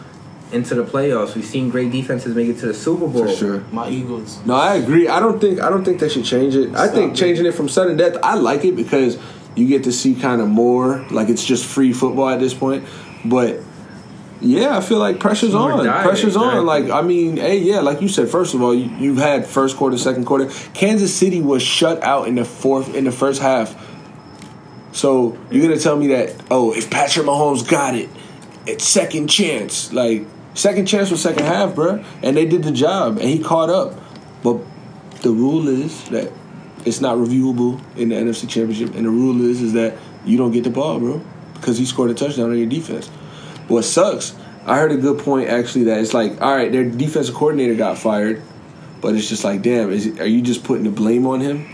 [0.52, 1.36] into the playoffs.
[1.36, 3.28] We've seen great defenses make it to the Super Bowl.
[3.28, 3.60] for sure.
[3.72, 4.44] My Eagles.
[4.46, 5.08] No, I agree.
[5.08, 6.74] I don't think I don't think they should change it.
[6.76, 7.18] I think it.
[7.18, 8.18] changing it from sudden death.
[8.24, 9.18] I like it because
[9.56, 11.06] you get to see kind of more.
[11.12, 12.86] Like it's just free football at this point.
[13.26, 13.60] But
[14.40, 15.86] yeah, I feel like pressure's More on.
[15.86, 16.44] dire, pressure's on.
[16.44, 16.66] exactly.
[16.66, 18.30] Like I mean, hey, yeah, like you said.
[18.30, 20.50] First of all, you, you had first quarter, second quarter.
[20.74, 23.76] Kansas City was shut out in the fourth in the first half.
[24.92, 28.10] So you're gonna tell me that oh, if Patrick Mahomes got it,
[28.66, 29.92] it's second chance.
[29.92, 30.26] Like
[30.58, 33.94] second chance was second half, bro, and they did the job, and he caught up.
[34.44, 34.60] But
[35.22, 36.32] the rule is that
[36.86, 40.52] it's not reviewable in the NFC Championship, and the rule is is that you don't
[40.52, 41.22] get the ball, bro,
[41.54, 43.08] because he scored a touchdown on your defense.
[43.68, 44.36] What sucks?
[44.66, 47.98] I heard a good point actually that it's like, all right, their defensive coordinator got
[47.98, 48.42] fired,
[49.02, 51.66] but it's just like, damn, is are you just putting the blame on him?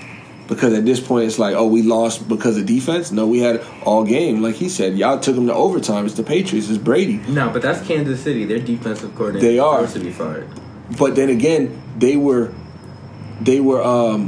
[0.54, 3.12] Because at this point, it's like, oh, we lost because of defense.
[3.12, 4.42] No, we had all game.
[4.42, 6.06] Like he said, y'all took them to overtime.
[6.06, 6.70] It's the Patriots.
[6.70, 7.18] It's Brady.
[7.28, 8.46] No, but that's Kansas City.
[8.46, 9.80] Their defensive coordinator They are.
[9.88, 10.48] supposed to be fired.
[10.98, 12.54] But then again, they were,
[13.42, 13.82] they were.
[13.84, 14.28] um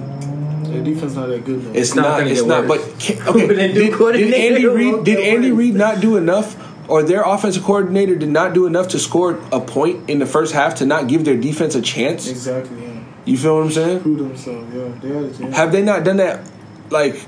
[0.64, 1.64] Their defense not that good.
[1.64, 1.74] Though.
[1.80, 2.28] It's not not.
[2.28, 2.68] It's get not.
[2.68, 2.84] worse.
[2.86, 5.04] But okay, With a new did, did Andy Reid?
[5.04, 5.52] Did Andy.
[5.52, 6.56] Reid not do enough,
[6.90, 10.54] or their offensive coordinator did not do enough to score a point in the first
[10.54, 12.28] half to not give their defense a chance?
[12.28, 12.85] exactly.
[13.26, 14.02] You feel what I'm saying?
[14.02, 14.74] Prove themselves.
[14.74, 15.56] Yeah, they had a chance.
[15.56, 16.48] Have they not done that?
[16.92, 17.28] Like,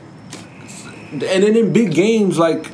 [1.11, 2.71] and then in big games, like,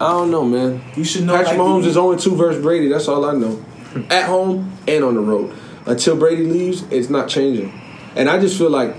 [0.00, 0.82] I don't know, man.
[0.96, 1.36] You should know.
[1.36, 2.88] Patrick like, Mahomes is only two versus Brady.
[2.88, 3.64] That's all I know.
[4.10, 5.56] At home and on the road.
[5.86, 7.72] Until Brady leaves, it's not changing.
[8.16, 8.96] And I just feel like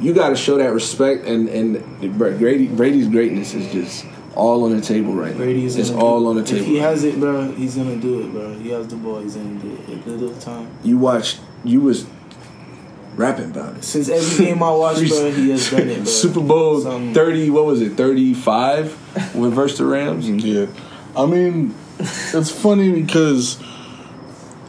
[0.00, 1.24] you got to show that respect.
[1.24, 5.38] And and Brady Brady's greatness is just all on the table right now.
[5.38, 6.60] Brady is it's all on the table.
[6.60, 8.52] If he has it, bro, he's gonna do it, bro.
[8.54, 9.20] He has the ball.
[9.20, 9.98] He's gonna do it.
[9.98, 10.70] At little time.
[10.82, 11.40] You watched.
[11.64, 12.06] You was
[13.16, 13.84] rapping about it.
[13.84, 16.04] Since every game I watch, bro, he has done it, bro.
[16.04, 17.50] Super Bowl Some- thirty.
[17.50, 17.92] What was it?
[17.96, 18.92] Thirty five.
[19.34, 20.26] When versus the Rams.
[20.26, 23.62] Mm, yeah, I mean, it's funny because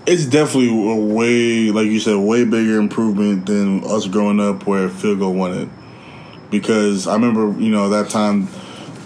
[0.05, 4.87] it's definitely a way, like you said, way bigger improvement than us growing up where
[4.89, 5.69] field goal won it.
[6.51, 8.47] Because I remember, you know, that time,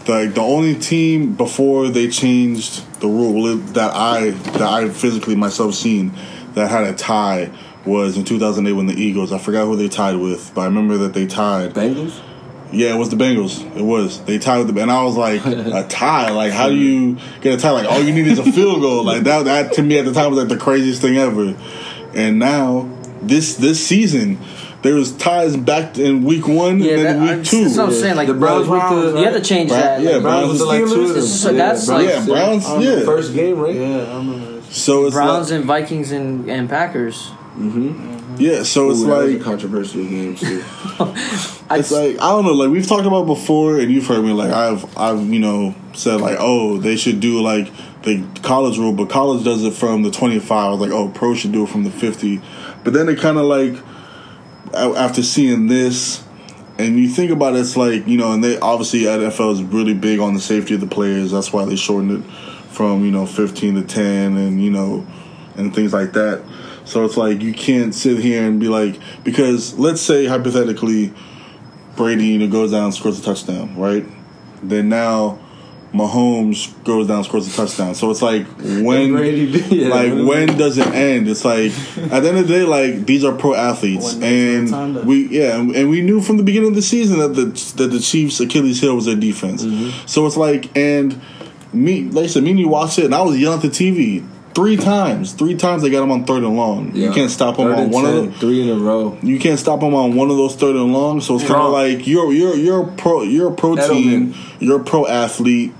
[0.07, 5.73] like the only team before they changed the rule that I that I physically myself
[5.73, 6.11] seen
[6.55, 7.51] that had a tie
[7.85, 9.31] was in 2008 when the Eagles.
[9.31, 11.73] I forgot who they tied with, but I remember that they tied.
[11.73, 12.19] Bengals.
[12.71, 13.63] Yeah, it was the Bengals.
[13.75, 14.23] It was.
[14.25, 16.29] They tied with the and I was like, a tie?
[16.31, 17.71] Like how do you get a tie?
[17.71, 19.03] Like all you need is a field goal.
[19.09, 21.55] Like that that to me at the time was like the craziest thing ever.
[22.13, 22.89] And now
[23.21, 24.39] this this season
[24.81, 27.63] there was ties back in week one Yeah, and then I, week two.
[27.65, 28.15] that's what I'm saying.
[28.15, 30.01] Like The Browns with Browns, the you have to change Brown- that.
[30.01, 31.21] yeah, Like, Browns with the like two of them.
[31.23, 32.99] So that's Browns- like- Yeah, Browns, yeah.
[33.05, 33.75] First game, right?
[33.75, 34.51] Yeah, I remember.
[34.61, 34.77] This.
[34.77, 37.31] So it's Browns like, and Vikings and, and Packers.
[37.59, 38.37] Mm-hmm.
[38.37, 40.63] yeah, so it's Ooh, a like controversial game too.
[41.71, 44.31] it's like I don't know, like we've talked about before, and you've heard me.
[44.31, 47.69] Like I've I've you know said like oh they should do like
[48.03, 50.67] the college rule, but college does it from the twenty five.
[50.67, 52.41] I was like oh pro should do it from the fifty,
[52.85, 53.75] but then it kind of like
[54.73, 56.23] after seeing this.
[56.77, 59.93] And you think about it, it's like you know, and they obviously NFL is really
[59.93, 61.31] big on the safety of the players.
[61.31, 62.31] That's why they shortened it
[62.69, 65.05] from you know fifteen to ten, and you know,
[65.57, 66.41] and things like that.
[66.89, 71.13] So it's like you can't sit here and be like because let's say hypothetically
[71.95, 74.03] Brady you know, goes down, scores a touchdown, right?
[74.63, 75.37] Then now
[75.93, 77.93] Mahomes goes down, scores a touchdown.
[77.93, 79.89] So it's like when, Brady yeah.
[79.89, 81.27] like when does it end?
[81.27, 81.71] It's like
[82.11, 84.97] at the end of the day, like these are pro athletes, When there's no time
[84.97, 87.45] and we yeah, and and we knew from the beginning of the season that the
[87.77, 89.63] that the Chiefs' Achilles heel was their defense.
[89.63, 90.07] Mm-hmm.
[90.07, 91.21] So it's like and
[91.71, 93.69] me, like I said, me and you watched it, and I was yelling at the
[93.69, 94.27] TV.
[94.55, 96.95] Three times, three times they got him on third and long.
[96.95, 99.17] You can't stop him on one of them three in a row.
[99.21, 101.21] you can't stop them on one of those third and long.
[101.21, 104.81] So it's kind of like you're you're you're a pro you're a pro team, you're
[104.81, 105.73] a pro athlete.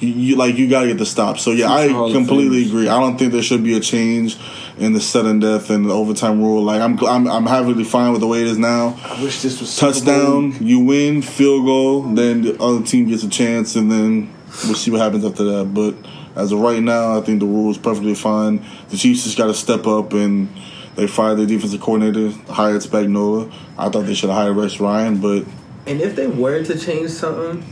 [0.00, 1.38] You, you like you gotta get the stop.
[1.38, 2.88] So yeah, I Future Hall of completely agree.
[2.88, 4.36] I don't think there should be a change
[4.78, 6.62] in the sudden death and the overtime rule.
[6.62, 8.98] Like I'm I'm I'm happily fine with the way it is now.
[9.04, 9.76] I wish this was.
[9.76, 14.32] Touchdown, you win, field goal, then the other team gets a chance, and then
[14.64, 15.72] we'll see what happens after that.
[15.72, 15.94] But
[16.34, 18.64] as of right now, I think the rule is perfectly fine.
[18.88, 20.48] The Chiefs just got to step up and
[20.94, 23.52] they fired their defensive coordinator, hired Spagnuolo.
[23.78, 25.44] I thought they should have hired Rex Ryan, but
[25.86, 27.64] And if they were to change something,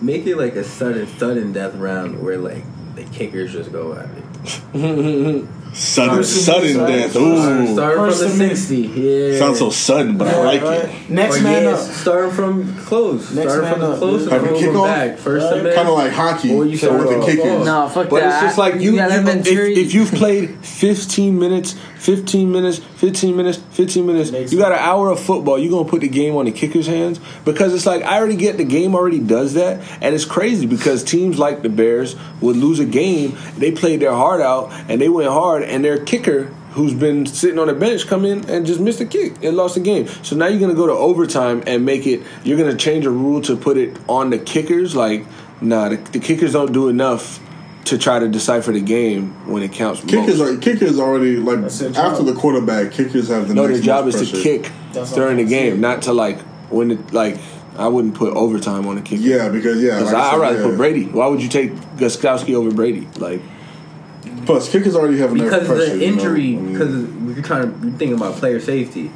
[0.00, 2.64] make it like a sudden sudden death round where like
[2.94, 4.08] the kickers just go at
[4.74, 5.48] it.
[5.74, 7.12] sudden, First sudden and death.
[7.12, 7.26] second.
[7.68, 8.56] Ooh, Start First from the and mid.
[8.58, 8.76] sixty.
[9.00, 9.38] Yeah.
[9.38, 11.10] sounds so sudden, but I like it.
[11.10, 11.78] Next Or man yeah, up.
[11.80, 13.30] Start from close.
[13.32, 13.98] Next start from man the up.
[13.98, 14.86] close and Have a move kickoff?
[14.86, 15.18] back.
[15.18, 15.74] First Right.
[15.74, 17.46] Kind of like hockey, Or you so start with the off kickers.
[17.60, 17.64] off.
[17.66, 18.34] No, fuck But that.
[18.34, 19.72] it's just like you, got you elementary.
[19.72, 24.72] if, if you've played 15 minutes, 15 minutes, 15 minutes, 15 minutes, Makes you got
[24.72, 27.18] an hour of football, you're going to put the game on the kicker's hands?
[27.44, 29.80] Because it's like, I already get the game already does that.
[30.02, 34.12] And it's crazy because teams like the Bears would lose a game, they played their
[34.12, 38.06] heart out, and they went hard, and their kicker who's been sitting on the bench
[38.08, 40.08] come in and just missed a kick and lost the game.
[40.22, 42.22] So now you're going to go to overtime and make it.
[42.42, 44.96] You're going to change a rule to put it on the kickers.
[44.96, 45.24] Like,
[45.60, 47.40] nah, the, the kickers don't do enough
[47.84, 50.00] to try to decipher the game when it counts.
[50.00, 50.40] Kickers most.
[50.40, 52.92] are kickers already like after the quarterback.
[52.92, 55.80] Kickers have the no, next their job most is to kick That's during the game,
[55.80, 57.38] not to like when it like.
[57.76, 59.20] I wouldn't put overtime on the kicker.
[59.20, 60.68] Yeah, because yeah, Because like I, said, I'd rather yeah.
[60.68, 61.06] put Brady.
[61.06, 63.08] Why would you take Gostkowski over Brady?
[63.16, 63.42] Like,
[64.46, 65.96] Plus, kickers already have because pressure.
[65.96, 66.18] the you know?
[66.18, 69.10] injury, I mean, because you're trying to you're thinking about player safety.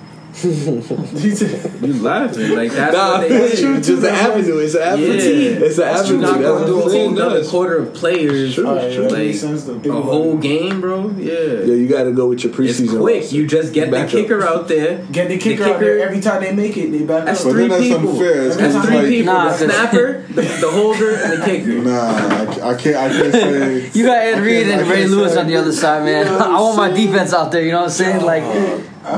[0.44, 3.74] You laughing like that's Nah, what they it's true.
[3.77, 4.59] It's just an avenue.
[4.59, 5.07] It's an avenue.
[5.07, 5.66] Yeah.
[5.66, 6.42] It's an That's you're avenue.
[6.42, 9.05] not gonna do a whole another quarter of players True, Alright, true.
[9.09, 10.40] like makes sense, a whole it.
[10.42, 11.11] game, bro.
[11.11, 11.33] Yeah.
[11.33, 12.68] Yeah, you got to go with your preseason.
[12.68, 13.01] It's preseason.
[13.01, 13.20] quick.
[13.22, 13.37] roster.
[13.37, 14.11] You just get the Backup.
[14.11, 14.98] kicker out there.
[15.11, 16.90] Get the kicker, out there every time they make it.
[16.92, 17.53] They back That's up.
[17.53, 18.11] Three then that's people.
[18.11, 18.42] unfair.
[18.46, 19.33] It's That's three like- people.
[19.35, 21.72] Nah, the 'cause- snapper, the, the holder, and the kicker.
[21.83, 22.96] Nah, I, can't.
[22.96, 23.90] I can't say.
[23.98, 26.27] You got Ed Reed and Ray Lewis on the other side, man.
[26.27, 27.62] You know what I want my defense out there.
[27.62, 28.24] You know what I'm saying?
[28.24, 28.42] Like,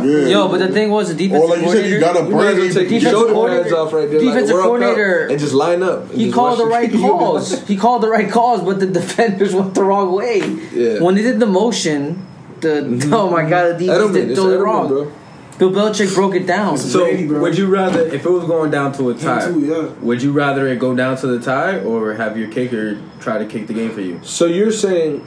[0.04, 0.26] Yeah.
[0.28, 2.34] yo, but the thing was, the defense or like you said, you got a You
[2.36, 2.74] might as well Brady.
[2.74, 5.82] take your Defensive shoulder coordinator- pads off right there, defensive World coordinator- and just line
[5.82, 6.10] up.
[6.12, 7.60] he called the right You'll calls.
[7.68, 10.38] He called the right calls, but the defenders went the wrong way.
[10.72, 11.00] Yeah.
[11.00, 12.26] When they did the motion,
[12.60, 13.12] the mm-hmm.
[13.14, 14.88] oh my god, the defense Edelman, did totally Edelman, wrong.
[14.88, 15.12] bro.
[15.58, 16.78] Bill Belichick broke it down.
[16.78, 20.02] So, Brady, would you rather, if it was going down to a tie, too, yeah.
[20.02, 23.44] would you rather it go down to the tie or have your kicker try to
[23.44, 24.20] kick the game for you?
[24.22, 25.22] So you're saying?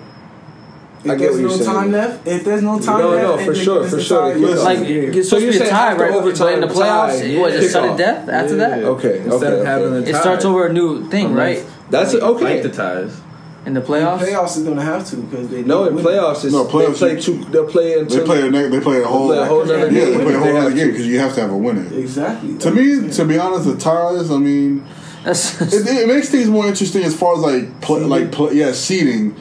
[1.03, 1.65] If I get there's what you're no saying.
[1.69, 4.31] time left, if there's no time No, left, no, and for sure, for sure.
[4.31, 4.85] tie, Listen, like yeah.
[5.19, 6.11] it's So you're to be a saying tie, right?
[6.11, 7.67] overtime, but in the playoffs, tie, what is yeah.
[7.67, 7.97] it sudden kickoff.
[7.97, 8.79] death after that?
[8.79, 8.85] Yeah.
[8.87, 10.03] Okay, Instead okay, of having okay.
[10.05, 10.21] the It tie.
[10.21, 11.63] starts over a new thing, right?
[11.89, 12.53] That's Like- okay.
[12.55, 13.19] Like the ties.
[13.65, 14.19] In the In playoffs.
[14.19, 17.21] playoffs is gonna have to because they No, in playoffs, it's, No, playoffs, they play
[17.21, 17.45] two.
[17.51, 19.89] They'll play They until play a ne- they play a whole play a whole nother
[19.89, 20.17] yeah game.
[20.17, 21.85] they play a whole have other game because you have to have a winner.
[21.97, 22.57] Exactly.
[22.57, 24.29] To me, to be honest, the ties.
[24.31, 24.83] I mean,
[25.25, 29.33] it, it makes things more interesting as far as like pl- like pl- yeah seating.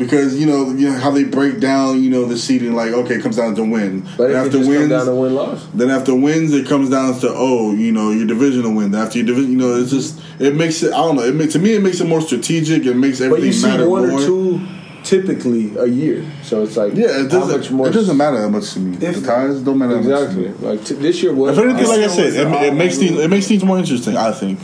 [0.00, 2.74] Because you know, you know how they break down, you know, the seating.
[2.74, 4.08] Like, okay, it comes down to win.
[4.16, 5.66] But it after wins, down to win loss.
[5.74, 8.94] Then after wins, it comes down to oh, you know, your divisional win.
[8.94, 10.94] After your division, you know, it's just it makes it.
[10.94, 11.22] I don't know.
[11.22, 12.86] It makes to me, it makes it more strategic.
[12.86, 14.18] It makes everything But you see matter one more.
[14.18, 14.66] or two
[15.04, 17.78] typically a year, so it's like Yeah, it doesn't.
[17.86, 18.96] it doesn't matter that much to me.
[19.06, 20.34] If- the ties don't matter that much.
[20.34, 20.66] To exactly.
[20.66, 23.18] Like t- this year was If anything, like I said, was it, it makes things
[23.20, 24.16] it makes things more interesting.
[24.16, 24.60] I think.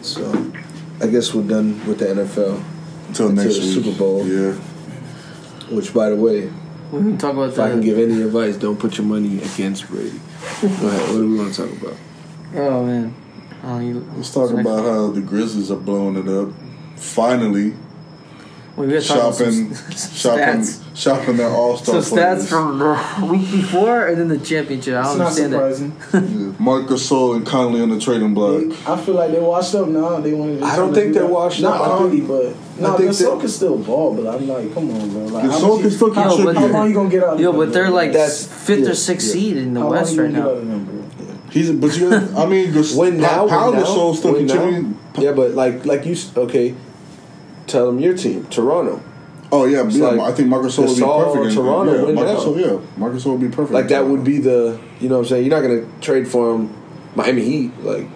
[0.00, 0.52] so.
[1.00, 2.62] I guess we're done with the NFL.
[3.12, 3.84] Until Until next the week.
[3.84, 4.26] Super Bowl.
[4.26, 4.52] Yeah.
[5.70, 6.50] Which, by the way,
[6.90, 9.86] we can talk about if I can give any advice, don't put your money against
[9.88, 10.18] Brady.
[10.62, 11.08] Go ahead.
[11.10, 11.96] What do we want to talk about?
[12.54, 13.14] Oh man.
[13.64, 16.54] Oh, you, Let's talk about how the Grizzlies are blowing it up.
[16.96, 17.74] Finally,
[18.74, 20.96] We gotta talk shopping, some, some shopping, stats.
[20.96, 24.94] shopping their All Some Star stats from the week before and then the championship.
[24.94, 25.74] I It's don't not understand that.
[25.76, 26.56] surprising.
[26.58, 28.62] Marcus Gasol and Conley on the trading block.
[28.88, 30.20] I feel like they're washed up now.
[30.20, 30.64] They want to.
[30.64, 31.86] I don't think they're washed Not up.
[31.88, 34.14] Not Conley, but no, I think Gasol can still ball.
[34.14, 35.24] But I'm like, come on, bro.
[35.26, 37.34] Like, how Gasol can still how, Yo, but- how long you gonna get out?
[37.34, 37.94] of Yo, them, but they're bro?
[37.94, 39.32] like That's- fifth yeah, or sixth yeah.
[39.34, 40.50] seed in the how West right gonna get out now.
[40.60, 41.38] of them, bro?
[41.50, 44.54] He's, but you, I mean, Gas- Win now, Power win now, Gasol still win now.
[44.54, 44.98] contributing.
[45.18, 46.74] Yeah, but like like you okay.
[47.66, 49.02] Tell them your team, Toronto.
[49.52, 50.06] Oh yeah, yeah.
[50.06, 51.46] like I think Marcus Gasol would be or perfect.
[51.46, 52.54] in- Toronto yeah, win Marcus now.
[52.54, 53.72] Yeah, Marcus would be perfect.
[53.72, 55.46] Like that would be the you know what I'm saying.
[55.46, 56.74] You're not gonna trade for him,
[57.14, 58.06] Miami Heat like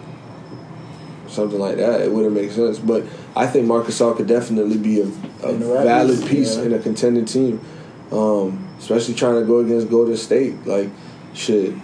[1.29, 2.01] something like that.
[2.01, 2.79] It wouldn't make sense.
[2.79, 3.05] But
[3.37, 6.63] I think Marcus Gasol could definitely be a, a In the Raptors, valid piece yeah.
[6.63, 7.61] in a contending team,
[8.11, 10.67] um, especially trying to go against Golden State.
[10.67, 10.89] Like
[11.35, 11.75] shit.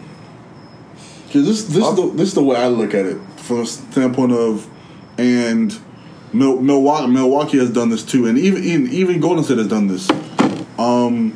[1.31, 3.67] Cause this this is the, this is the way I look at it from the
[3.67, 4.69] standpoint of,
[5.19, 5.79] and
[6.33, 9.87] Mil- Milwaukee Milwaukee has done this too, and even even, even Golden State has done
[9.87, 10.11] this.
[10.79, 11.33] Um,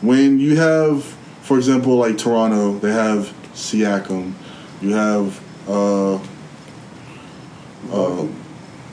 [0.00, 1.04] when you have,
[1.42, 4.32] for example, like Toronto, they have Siakam,
[4.80, 6.14] you have uh,
[7.92, 8.26] uh,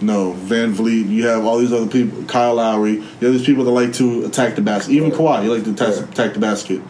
[0.01, 3.71] no VanVleet, you have all these other people, Kyle Lowry, you have these people that
[3.71, 4.91] like to attack the basket.
[4.91, 6.81] Even Kawhi, you like to attack, attack the basket.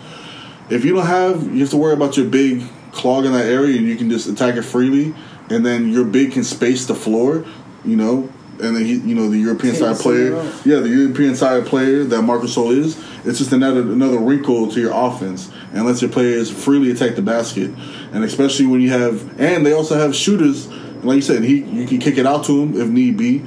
[0.70, 3.78] If you don't have, you have to worry about your big clog in that area,
[3.78, 5.13] and you can just attack it freely,
[5.50, 7.46] and then your big can space the floor.
[7.86, 10.36] You know, and then he, you know the European side player.
[10.65, 12.98] Yeah, the European side player that Marcus Sol is.
[13.26, 17.22] It's just another another wrinkle to your offense, and lets your players freely attack the
[17.22, 17.72] basket,
[18.12, 20.67] and especially when you have and they also have shooters.
[21.04, 23.39] Like you said, he you can kick it out to him if need be,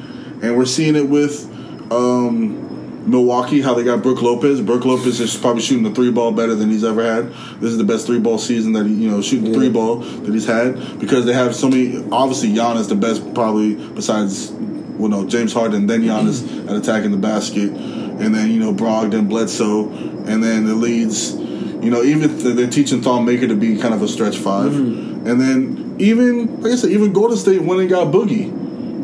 [0.43, 1.49] and we're seeing it with.
[1.93, 2.69] Um,
[3.07, 4.61] Milwaukee, how they got Brook Lopez.
[4.61, 7.33] Brook Lopez is probably shooting the three ball better than he's ever had.
[7.61, 9.97] This is the best three ball season that he, you know, shooting the three ball
[9.97, 11.97] that he's had because they have so many.
[12.13, 14.51] Obviously, Giannis the best probably besides,
[15.01, 19.29] well, no, James Harden, then Giannis at attacking the basket, and then you know Brogdon,
[19.29, 21.35] Bledsoe, and then the leads.
[21.35, 24.71] You know, even if they're teaching Thon Maker to be kind of a stretch 5
[24.71, 25.27] mm.
[25.27, 28.59] and then even like I said, even Golden State when and got Boogie.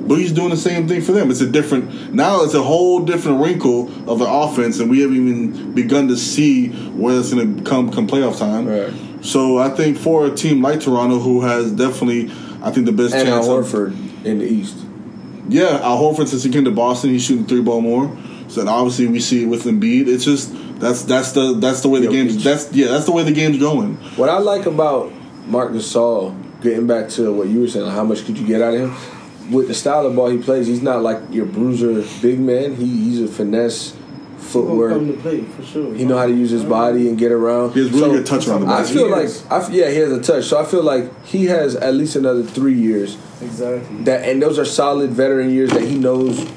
[0.07, 1.31] Boogie's doing the same thing for them.
[1.31, 2.43] It's a different now.
[2.43, 6.69] It's a whole different wrinkle of the offense, and we haven't even begun to see
[6.69, 8.69] where it's going to come come playoff time.
[8.69, 9.25] Right.
[9.25, 12.31] So I think for a team like Toronto, who has definitely,
[12.63, 13.49] I think the best And chance.
[13.49, 14.86] of- Horford in the East.
[15.49, 18.15] Yeah, Al Horford since he came to Boston, he's shooting three ball more.
[18.49, 20.07] So then obviously we see it with Embiid.
[20.09, 22.13] It's just that's that's the that's the way the Jokic.
[22.13, 23.97] game's that's yeah that's the way the game's going.
[24.17, 25.13] What I like about
[25.47, 28.75] Marc Gasol, getting back to what you were saying, how much could you get out
[28.75, 29.53] of him?
[29.53, 32.75] With the style of ball he plays, he's not like your bruiser big man.
[32.77, 33.97] He, he's a finesse
[34.64, 34.92] footwork.
[34.92, 35.95] come to play for sure.
[35.95, 37.73] He know how to use his body and get around.
[37.73, 38.75] He has really good touch around the ball.
[38.77, 38.95] I basket.
[38.95, 39.47] feel like, Years.
[39.51, 40.45] I f yeah, he has a touch.
[40.45, 43.16] So I feel like he has at least another three years.
[43.40, 43.99] Exactly.
[44.05, 46.49] That and those are solid veteran years that he knows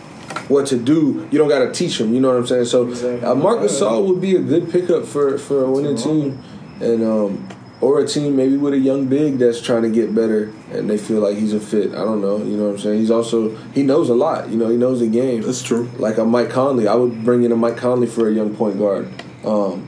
[0.47, 1.27] what to do.
[1.31, 2.13] You don't got to teach him.
[2.13, 2.65] You know what I'm saying?
[2.65, 3.27] So Exactly.
[3.27, 6.41] uh, Marc Gasol would be a good pickup for for a winning team,
[6.79, 7.48] and um,
[7.81, 10.97] or a team maybe with a young big that's trying to get better and they
[10.97, 11.91] feel like he's a fit.
[11.91, 12.37] I don't know.
[12.37, 12.99] You know what I'm saying?
[12.99, 14.49] He's also he knows a lot.
[14.49, 15.41] You know, he knows the game.
[15.41, 15.89] That's true.
[15.97, 18.77] Like a Mike Conley, I would bring in a Mike Conley for a young point
[18.77, 19.09] guard.
[19.45, 19.87] Um,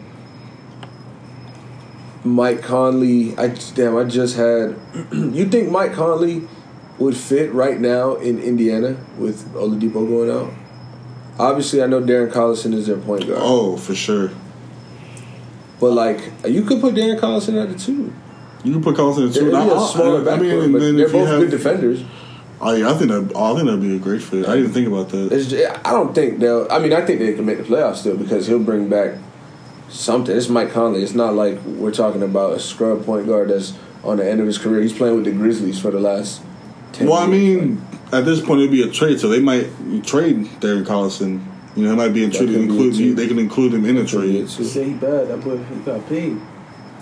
[2.23, 4.77] Mike Conley, I damn, I just had.
[5.11, 6.47] you think Mike Conley
[6.99, 10.53] would fit right now in Indiana with Oladipo going out?
[11.39, 14.29] Obviously, I know Darren Collison is their point guard, Oh, for sure.
[15.81, 18.13] But like you could put Darren Collison at the two.
[18.63, 19.51] You can put Collison They're two.
[19.51, 22.03] a I- I- smaller I mean, and but then they're both have- good defenders.
[22.63, 24.45] Yeah, I think that I think that'd be a great fit.
[24.47, 25.31] I didn't even think about that.
[25.31, 25.51] It's
[25.83, 26.67] I don't think they'll.
[26.69, 29.15] I mean, I think they can make the playoffs still because he'll bring back
[29.89, 30.35] something.
[30.37, 31.01] It's Mike Conley.
[31.01, 34.45] It's not like we're talking about a scrub point guard that's on the end of
[34.45, 34.81] his career.
[34.83, 36.41] He's playing with the Grizzlies for the last.
[36.93, 37.61] 10 Well, I years.
[37.65, 39.67] mean, at this point it'd be a trade, so they might
[40.05, 41.39] trade Darren Collison.
[41.75, 42.47] You know, it might be a That trade.
[42.49, 44.49] could be Include it, they can include him in a trade.
[44.49, 45.29] say he bad.
[45.29, 46.37] That boy he got paid.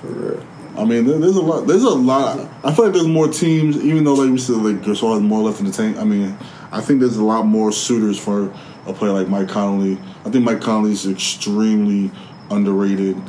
[0.00, 0.46] for real.
[0.78, 1.66] I mean, there, there's a lot.
[1.66, 2.48] There's a lot.
[2.64, 5.42] I feel like there's more teams, even though like we said, like Gasol has more
[5.42, 5.96] left in the tank.
[5.98, 6.36] I mean,
[6.70, 8.52] I think there's a lot more suitors for
[8.86, 9.98] a player like Mike Conley.
[10.24, 12.10] I think Mike Conley is extremely
[12.50, 13.20] underrated.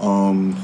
[0.00, 0.56] Um,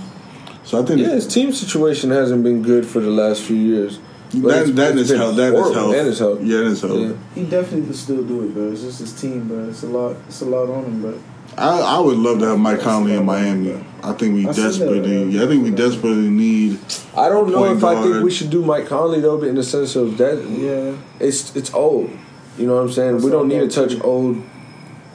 [0.64, 4.00] so I think Yeah, his team situation hasn't been good for the last few years.
[4.34, 5.36] But it's- that that it's is been.
[5.36, 5.74] That is horrible.
[5.92, 6.40] health.
[6.40, 6.48] And.
[6.48, 7.00] Yeah, that is health.
[7.00, 7.12] Yeah.
[7.34, 8.70] He definitely could still do it, bro.
[8.72, 9.68] It's just his team, bro.
[9.68, 10.16] It's a lot.
[10.26, 11.18] It's a lot on him, bro.
[11.58, 13.84] I, I would love to have Mike Conley in Miami.
[14.02, 15.24] I think we I see that, desperately.
[15.24, 16.78] Yeah, I think we desperately need.
[17.14, 19.56] I don't know Point if I think we should do Mike Conley though, but in
[19.56, 20.96] the sense of that, Yeah.
[21.20, 22.10] it's it's old.
[22.56, 23.12] You know what I'm saying?
[23.12, 24.02] That's we don't need to touch too.
[24.02, 24.42] old.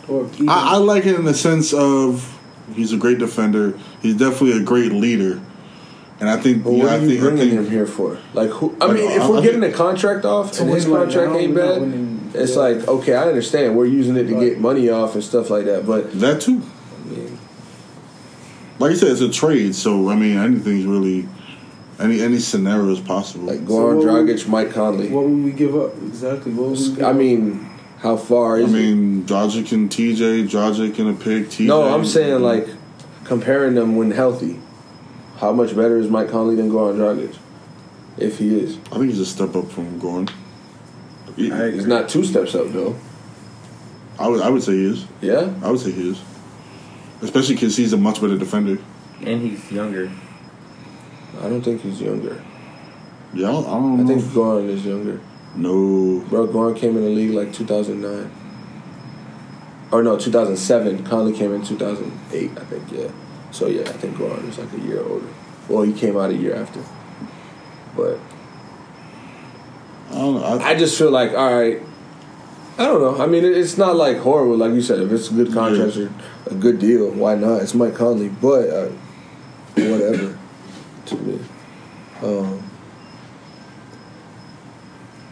[0.08, 2.38] Or I, I like it in the sense of
[2.74, 3.78] he's a great defender.
[4.04, 5.42] He's definitely a great leader,
[6.20, 6.64] and I think.
[6.64, 8.18] But what I are you think, I bringing think him here for?
[8.34, 8.76] Like, who?
[8.82, 11.38] I Like, mean, if I- we're getting think- a contract off and his contract now,
[11.38, 12.60] ain't bad, winning, it's yeah.
[12.62, 13.76] like okay, I understand.
[13.78, 14.44] We're using it to Right.
[14.50, 15.86] get money off and stuff like that.
[15.86, 16.62] But that too.
[17.06, 17.38] I mean,
[18.80, 21.28] Like you said, it's a trade, so I mean, anything's really
[22.00, 23.46] any any scenario is possible.
[23.48, 25.08] like So Goran what would- Dragic, Mike Conley.
[25.10, 26.52] what would we give up exactly?
[26.54, 27.16] What would we give I up?
[27.16, 27.66] mean,
[28.00, 28.78] how far I is it?
[28.78, 31.50] mean, Dragic and TJ, Dragic and a pick.
[31.50, 31.66] TJ.
[31.68, 32.68] No, I'm saying like
[33.24, 34.60] comparing them when healthy.
[35.38, 37.36] How much better is Mike Conley than Goran Dragic?
[38.18, 40.28] If he is, I think he's a step up from Gorn.
[41.36, 42.96] He- he's not two steps up though.
[44.20, 45.06] I would I would say he is.
[45.22, 46.20] Yeah, I would say he is,
[47.22, 48.80] especially because he's a much better defender.
[49.24, 50.10] and he's younger.
[51.40, 52.42] I don't think he's younger.
[53.34, 54.08] Yeah, I don't, I don't I know.
[54.08, 55.20] think Goran is younger.
[55.56, 58.32] no, Bro, Goran came in the league like 2009.
[59.92, 61.04] Or no, 2007.
[61.06, 63.08] Conley came in 2008, I think, yeah.
[63.52, 65.28] So, yeah, I think Goran is like a year older.
[65.70, 66.82] Well, he came out a year after.
[67.96, 68.20] But
[70.10, 70.44] I don't know.
[70.44, 71.82] I, I just feel like, all right,
[72.78, 73.24] I don't know.
[73.24, 75.00] I mean, it's not like horrible, like you said.
[75.00, 76.12] If it's a good contract or
[76.46, 77.64] a good deal, why not?
[77.64, 78.90] It's Mike Conley, but uh,
[79.76, 80.38] whatever
[81.08, 81.40] to me.
[82.22, 82.64] Um,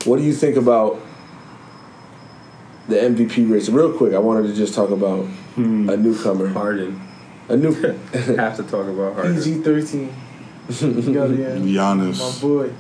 [0.06, 1.00] what do you think about
[2.88, 3.70] the MVP race?
[3.70, 6.48] Real quick, I wanted to just talk about a newcomer.
[6.50, 7.05] Harden.
[7.50, 7.72] A new.
[8.38, 9.36] Have to talk about Harden.
[9.36, 10.14] PG thirteen.
[10.82, 11.94] You got yeah.
[11.94, 12.74] My boy.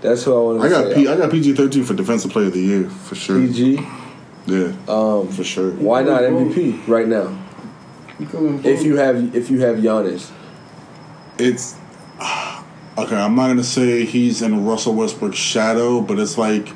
[0.00, 0.94] That's who I want to I got say.
[0.94, 3.38] P, I got PG thirteen for defensive player of the year for sure.
[3.38, 3.78] PG.
[4.46, 5.72] Yeah, Um, for sure.
[5.72, 7.38] why not MVP right now?
[8.18, 10.30] You could win If you have if you have Giannis,
[11.38, 11.76] It's
[12.98, 13.16] okay.
[13.16, 16.68] I'm not gonna say he's in Russell Westbrook's shadow, but it's like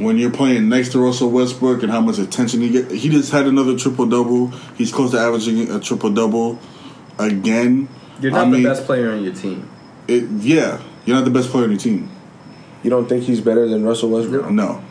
[0.00, 2.90] when you're playing next to Russell Westbrook and how much attention he get.
[2.90, 4.48] He just had another triple double.
[4.76, 6.58] He's close to averaging a triple double
[7.18, 7.88] again.
[8.20, 9.68] You're I not mean, the best player on your team.
[10.08, 12.10] It, yeah, you're not the best player on your team.
[12.82, 14.50] you don't think he's better than Russell Westbrook?
[14.50, 14.82] No.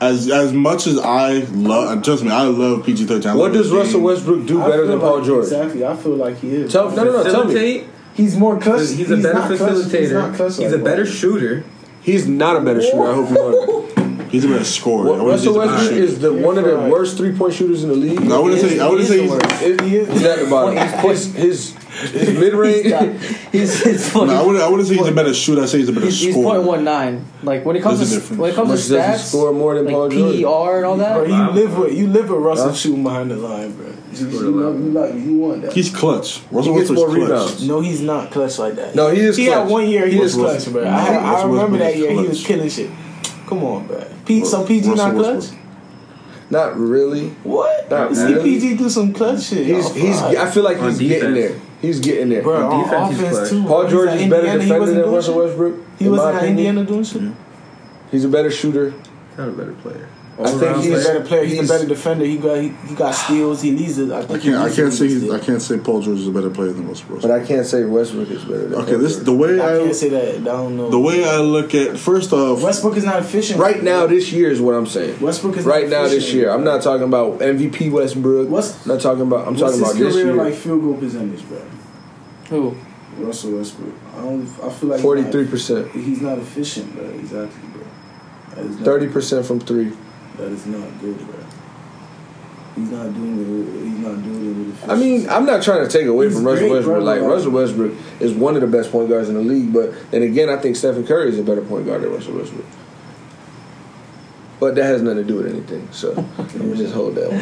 [0.00, 3.36] As as much as I love, trust me, I love PG thirteen.
[3.36, 5.42] What does Russell Westbrook do I better feel than Paul like- George?
[5.44, 5.84] Exactly.
[5.84, 6.72] I feel like he is.
[6.72, 7.84] Tell no no no tell me.
[8.14, 8.88] He's more clutch.
[8.90, 10.30] He's a better not clutch- facilitator.
[10.46, 11.64] He's, He's like a better shooter.
[12.00, 13.02] He's not a better shooter.
[13.10, 13.34] I hope you
[13.96, 13.99] know.
[14.30, 15.12] He's a better scorer.
[15.14, 15.24] I that.
[15.24, 17.52] wouldn't say Russell he's a better Westbrook is the one of the worst three point
[17.54, 18.20] shooters in the league.
[18.22, 18.78] No, I wouldn't say.
[18.78, 19.32] I wouldn't say he's.
[19.62, 20.76] It- he's at the bottom.
[21.08, 21.74] His his,
[22.12, 22.86] his mid range.
[23.52, 24.62] He's, he's No, I wouldn't.
[24.62, 25.62] I wouldn't say he's a better shooter.
[25.62, 27.24] I say he's a better He's, he's point one nine.
[27.42, 29.86] Like when it comes There's to when it comes Much to stats, score more than
[29.92, 30.36] Paul like George?
[30.36, 31.14] PER and all that.
[31.14, 32.74] Bro, you live with you live with Russell Huh?
[32.74, 33.86] shooting behind the line, bro.
[34.12, 35.72] You, Scored know, you like you want that.
[35.72, 36.40] He's clutch.
[36.52, 37.20] Russell He gets Westbrook's more clutch.
[37.30, 37.68] rebounds.
[37.68, 38.94] no, he's not clutch like that.
[38.94, 39.58] No, he is He clutch.
[39.58, 40.72] had one year he, He was is clutch, clutch.
[40.72, 40.84] bro.
[40.84, 42.90] I, I remember Westbrook that is year he was killing shit.
[43.50, 44.04] Come on, bro.
[44.24, 45.34] Pete, so PG Russell not clutch?
[45.34, 45.60] Westbrook.
[46.50, 47.30] Not really.
[47.42, 47.90] What?
[47.90, 48.42] Not You see really.
[48.44, 49.66] PG do some clutch shit.
[49.66, 50.22] He's Y'all he's.
[50.22, 51.60] I feel like he's getting there.
[51.82, 52.42] He's getting there.
[52.42, 53.50] bro on on defense, he's offense clutch.
[53.50, 53.64] too.
[53.64, 55.44] Paul George is better Indiana, defender than doing Russell shit.
[55.44, 55.74] Westbrook.
[55.98, 56.58] He in wasn't my at opinion.
[56.58, 57.22] Indiana doing shit.
[57.22, 58.10] Mm-hmm.
[58.12, 58.94] He's a better shooter.
[59.36, 60.08] Not a better player.
[60.42, 61.44] I think He's he's- a better player.
[61.44, 62.24] He's, he's- a better defender.
[62.24, 63.60] He got he, he got steals.
[63.62, 64.10] He leads it.
[64.10, 64.62] I, I think he can't.
[64.72, 65.08] I can't say.
[65.08, 65.30] He's.
[65.30, 67.84] I can't say Paul George is a better player than Russell But I can't say
[67.84, 69.24] Westbrook is better than Okay, this George.
[69.26, 70.34] the way I I can't say that.
[70.40, 70.90] I don't know.
[70.90, 72.62] the way I look at first off.
[72.62, 75.20] Westbrook is not efficient Right now, this year is what I'm saying.
[75.20, 76.50] Westbrook is Right not now, this year.
[76.50, 78.48] I'm not talking about MVP Westbrook.
[78.48, 79.46] What's- I'm not talking about.
[79.46, 80.44] I'm talking about his this career year.
[80.44, 81.58] like field goal percentage, bro?
[82.50, 82.76] Who?
[83.18, 83.94] Russell Westbrook.
[84.16, 84.42] I don't.
[84.62, 87.04] I feel like Forty three percent, He's not, efficient, bro.
[87.04, 87.82] Exactly, bro.
[88.54, 89.92] That is not, thirty percent from three.
[90.40, 91.34] That is not good, bro.
[92.76, 93.46] He's not doing it.
[93.84, 94.90] He's not doing it with efficiency.
[94.90, 96.96] I mean, I'm not trying to take away He's from Russell great, Westbrook.
[96.98, 99.72] bro, Like but- Russell Westbrook is one of the best point guards in the league,
[99.72, 102.64] but then again, I think Stephen Curry is a better point guard than Russell Westbrook.
[104.60, 105.88] But that has nothing to do with anything.
[105.90, 107.40] So let me just hold that one.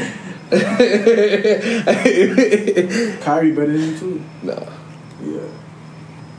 [3.20, 4.22] Kyrie better than you too.
[4.42, 4.68] no,
[5.22, 5.40] Yeah,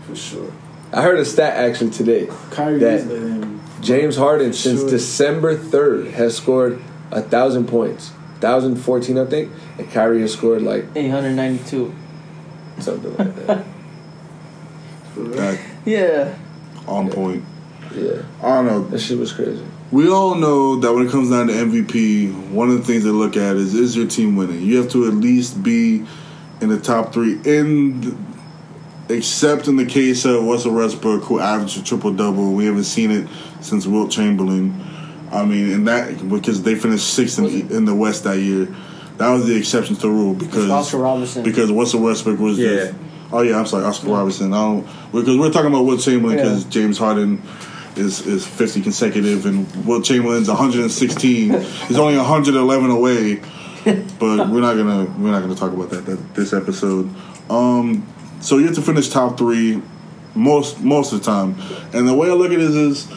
[0.08, 0.52] for sure.
[0.92, 2.28] I heard a stat actually today.
[2.52, 3.49] Kyrie That- is better than him.
[3.82, 4.90] James Harden since Sure.
[4.90, 10.62] December third has scored a thousand points, thousand fourteen I think, and Kyrie has scored
[10.62, 11.94] like Eight hundred ninety two.
[12.80, 13.66] something like that.
[15.14, 15.32] For real.
[15.38, 16.36] That Yeah.
[16.88, 17.44] on point.
[17.96, 18.84] Yeah, I don't know.
[18.90, 19.64] that shit was crazy.
[19.92, 23.10] We all know that when it comes down to MVP, one of the things they
[23.10, 24.62] look at is is your team winning.
[24.62, 26.06] You have to at least be
[26.62, 27.40] in the top three.
[27.44, 28.24] In
[29.10, 33.10] except in the case of Russell Westbrook, who averaged a triple double, we haven't seen
[33.10, 33.28] it
[33.62, 34.80] since Wilt Chamberlain.
[35.32, 38.68] I mean, and that because they finished sixth in, in the West that year.
[39.18, 41.44] That was the exception to the rule because Oscar Robertson.
[41.44, 42.70] because Russell Westbrook was Yeah.
[42.70, 42.94] just.
[43.32, 44.54] Oh yeah, I'm sorry, Oscar Robertson.
[44.54, 46.44] I don't because we're talking about Wilt Chamberlain Yeah.
[46.46, 47.42] because James Harden
[47.96, 51.52] is is 50 consecutive and Wilt Chamberlain's 116.
[51.62, 53.42] He's only 111 away.
[54.20, 57.10] But we're not gonna we're not gonna talk about that, that this episode.
[57.50, 58.06] Um,
[58.42, 59.82] so you have to finish top three
[60.36, 61.56] most most of the time,
[61.94, 63.08] and the way I look at it is, is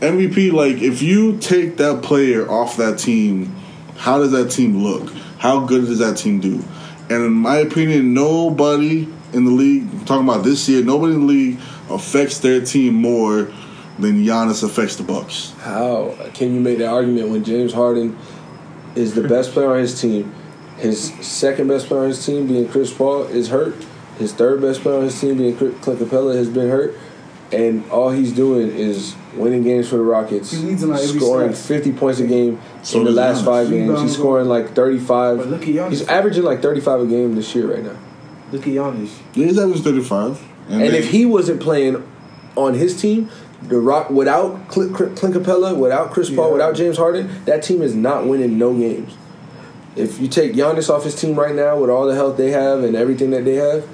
[0.00, 0.52] MVP.
[0.52, 3.54] Like if you take that player off that team,
[3.96, 5.12] how does that team look?
[5.38, 6.62] How good does that team do?
[7.10, 11.20] And in my opinion, nobody in the league, I'm talking about this year, nobody in
[11.20, 11.58] the league
[11.90, 13.50] affects their team more
[13.98, 15.52] than Giannis affects the Bucks.
[15.60, 18.16] How can you make that argument when James Harden
[18.94, 20.34] is the best player on his team?
[20.76, 23.74] His second best player on his team, being Chris Paul, is hurt.
[24.18, 26.96] His third best player on his team, being Clint Capela, has been hurt.
[27.50, 31.54] And all he's doing is winning games for the Rockets, He leads in, like, scoring
[31.54, 31.66] stat.
[31.66, 33.44] 50 points a game So in the last Giannis.
[33.46, 33.98] five games.
[33.98, 35.38] Um, he's scoring like 35.
[35.38, 35.90] But look at Giannis.
[35.90, 37.96] He's averaging like 35 a game this year right now.
[38.52, 39.10] Look at Giannis.
[39.34, 40.40] Yeah, he's averaging 35.
[40.68, 42.02] And they- if he wasn't playing
[42.54, 43.30] on his team,
[43.66, 46.52] the Rock without Clint, Clint Capela, without Chris Paul, Yeah.
[46.52, 49.12] without James Harden, that team is not winning no games.
[49.96, 52.84] If you take Giannis off his team right now with all the health they have
[52.84, 53.84] and everything that they have,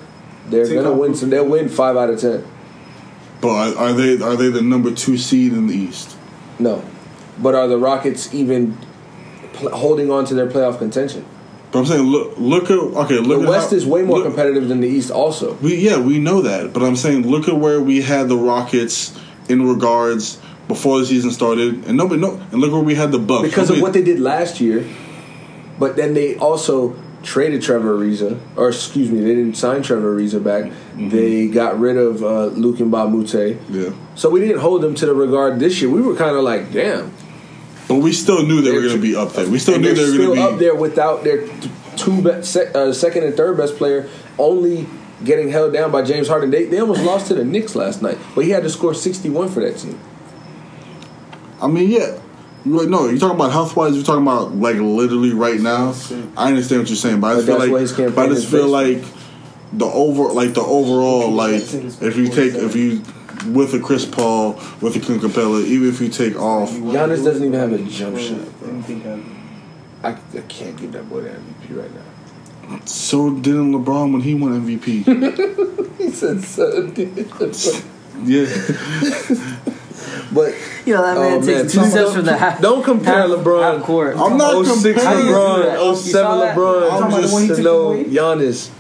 [0.51, 1.15] they're Take gonna win.
[1.15, 2.43] So they'll win five out of ten.
[3.45, 6.17] But are, are they are they the number two seed in the East?
[6.59, 6.83] No,
[7.43, 8.77] but are the Rockets even
[9.53, 11.25] pl- holding on to their playoff contention?
[11.71, 14.19] But I'm saying look look at okay look The at West how- is way more
[14.19, 15.11] look- competitive than the East.
[15.11, 18.37] Also, We yeah, we know that, but I'm saying look at where we had the
[18.37, 19.13] Rockets
[19.49, 20.39] in regards
[20.69, 23.69] before the season started, and nobody no, and look where we had the Bucks because
[23.71, 24.87] of what they did last year.
[25.79, 26.95] But then they also
[27.25, 30.65] traded Trevor Ariza, or excuse me, they didn't sign Trevor Ariza back.
[30.65, 31.09] Mm-hmm.
[31.09, 33.59] They got rid of uh, Luc Mbah a Moute.
[33.71, 33.93] Yeah.
[34.15, 35.91] So we didn't hold them to the regard this year.
[35.91, 37.13] We were kind of like, damn.
[37.89, 39.49] But we still knew they were going to be up there.
[39.49, 41.47] We still knew they're were going to up there without their
[41.97, 44.09] two be- sec- uh, second and third best player
[44.39, 44.87] only
[45.23, 46.51] getting held down by James Harden.
[46.51, 49.49] They, they almost lost to the Knicks last night, but he had to score 61
[49.51, 49.99] for that team.
[51.61, 52.19] I mean, yeah.
[52.65, 53.95] You like, no, you're talking about health wise.
[53.95, 55.95] You're talking about like literally right now.
[56.37, 59.05] I understand what you're saying, but I just feel like, but I just feel like
[59.73, 63.03] the over, like the overall, like if you take if you
[63.53, 67.45] with a Chris Paul, with a Clint Capela, even if you take off, Giannis doesn't
[67.45, 68.41] even have a jump shot.
[68.67, 69.41] Anything.
[70.03, 72.81] I, I can't give that boy the MVP right now.
[72.85, 75.85] so didn't LeBron when he won MVP.
[75.99, 76.89] He said so.
[76.89, 77.17] did.
[78.25, 78.47] yeah,
[80.33, 81.69] but you know that man Oh, takes man.
[81.69, 82.61] two Don't- steps from the half.
[82.61, 83.63] don't compare half, LeBron.
[83.77, 84.17] Half court.
[84.19, 85.27] I'm not 06 comparing.
[85.27, 86.31] LeBron, You 07?
[86.41, 87.03] LeBron.
[87.03, 87.91] I'm just he to know?
[88.05, 88.71] Giannis.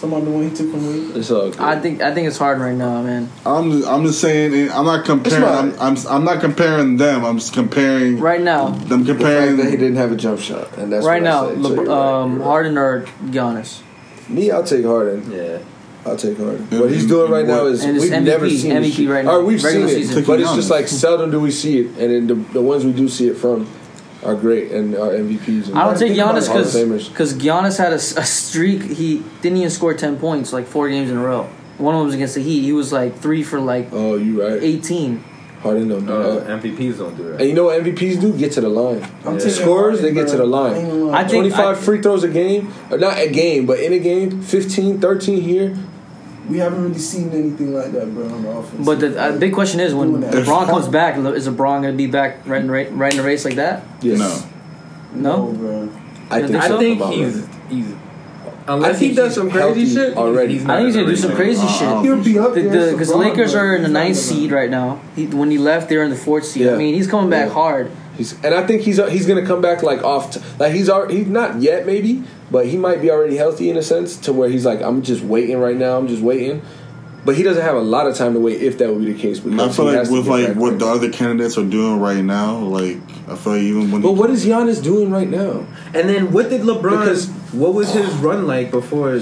[0.00, 1.18] Talking about the one he took from me.
[1.18, 1.60] It's all good.
[1.60, 3.30] I think I think it's hard right now, man.
[3.46, 4.70] I'm just, I'm just saying.
[4.70, 5.44] I'm not comparing.
[5.44, 7.24] I'm, I'm I'm not comparing them.
[7.24, 9.04] I'm just comparing Right now, them.
[9.04, 11.32] the fact Comparing that he didn't have a jump shot, and that's right what I
[11.32, 11.54] now, say.
[11.54, 12.44] So Le- you're right, um, right.
[12.44, 13.80] Harden or Giannis,
[14.28, 15.30] Me, I'll take Harden.
[15.30, 15.58] Yeah.
[16.06, 16.66] I'll take Harden.
[16.70, 18.92] And- What he's doing right now is And it's we've MVP, never seen this MVP
[18.96, 19.08] shit.
[19.08, 20.24] right now, Or we've regular seen it, season.
[20.24, 22.92] but it's just like seldom do we see it, and then the, the ones we
[22.92, 23.66] do see it from
[24.22, 25.68] are great and are MVPs.
[25.68, 27.08] And I don't take Think about Giannis Hall of Famers.
[27.08, 28.82] because Giannis had a, s- a streak.
[28.82, 31.48] He didn't even score ten points like four games in a row.
[31.78, 32.62] One of them was against the Heat.
[32.62, 34.62] He was like three for like Oh, you right.
[34.62, 35.24] eighteen.
[35.62, 36.62] Harden don't do Uh, that.
[36.62, 37.40] MVPs don't do that.
[37.40, 38.32] And you know what MVPs do?
[38.34, 39.02] Get to the line.
[39.24, 39.38] I'm Yeah.
[39.38, 40.74] taking Scorers, they Harden, get to the line.
[40.74, 41.18] I ain't gonna lie.
[41.18, 44.42] I think- 25 free throws a game, or not a game, but in a game,
[44.42, 45.74] 15, 13 here.
[46.48, 48.84] We haven't really seen anything like that, bro, on the offense.
[48.86, 50.34] But the uh, big question is when Doing that.
[50.34, 53.24] LeBron comes back, is LeBron going to be back right in, right, right in the
[53.24, 53.82] race like that?
[54.02, 54.18] Yes.
[55.14, 55.46] no.
[55.46, 55.52] No?
[55.52, 55.90] bro.
[56.30, 56.76] I think, think so.
[56.76, 57.70] I think About he's right.
[57.70, 57.92] he's
[58.66, 60.54] I unless think he does some crazy shit already.
[60.54, 62.04] He's I think he's going to do some crazy Uh, shit.
[62.04, 62.92] He'll be up there.
[62.92, 65.00] Because the, LeBron, Lakers are in the ninth seed right now.
[65.14, 66.64] He, when he left, they're in the fourth seed.
[66.66, 66.74] Yeah.
[66.74, 67.54] I mean, he's coming back Yeah.
[67.54, 67.90] hard.
[68.16, 70.32] He's, and I think he's he's gonna come back like off.
[70.34, 73.76] T- like he's already, he's not yet maybe, but he might be already healthy in
[73.76, 75.96] a sense to where he's like I'm just waiting right now.
[75.98, 76.62] I'm just waiting.
[77.24, 79.18] But he doesn't have a lot of time to wait if that would be the
[79.18, 79.42] case.
[79.42, 81.98] And I because feel like with get like what right the other candidates are doing
[81.98, 85.66] right now, like I feel like even when But what is Giannis doing right now?
[85.94, 86.82] And then what did LeBron?
[87.00, 89.20] Because- what was his run like before?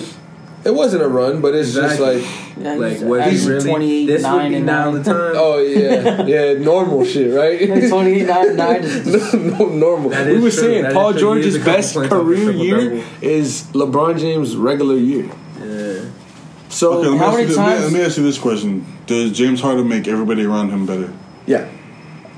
[0.64, 2.20] It wasn't a run, but it's Exactly.
[2.20, 3.68] just like Yeah, Like what he averaging really?
[3.70, 5.02] 28, this would 9, be and now 9.
[5.02, 5.32] the time.
[5.36, 7.88] oh yeah, yeah, normal shit, right?
[7.88, 10.10] 28, 9, 9 is no, no, normal.
[10.10, 10.60] That We is were true.
[10.60, 11.32] saying That Paul is true.
[11.34, 13.04] He is George's best points off the career year double.
[13.22, 15.28] is LeBron James' regular year.
[15.60, 16.00] Yeah.
[16.68, 18.22] So Okay, let me, How many you, this- let me- times- let me ask you
[18.22, 21.12] this question: Does James Harden make everybody around him better?
[21.46, 21.66] yeah,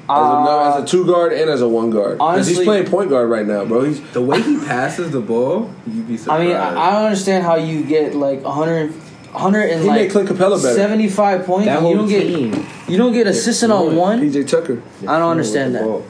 [0.08, 2.18] as, a, no, as a uh, two guard and as a one guard.
[2.18, 3.84] 'Cause he's playing point guard right now, bro.
[3.84, 6.42] He's The way he passes the ball, you'd be surprised.
[6.42, 10.00] I mean, I, I don't understand how you get like 100, 100 and He like
[10.02, 10.74] made Clint Capela better.
[10.74, 11.66] 75 points.
[11.66, 12.66] that you don't get team.
[12.88, 14.20] you don't get assistant on one.
[14.20, 14.82] PJ Tucker.
[15.08, 16.02] I don't understand that.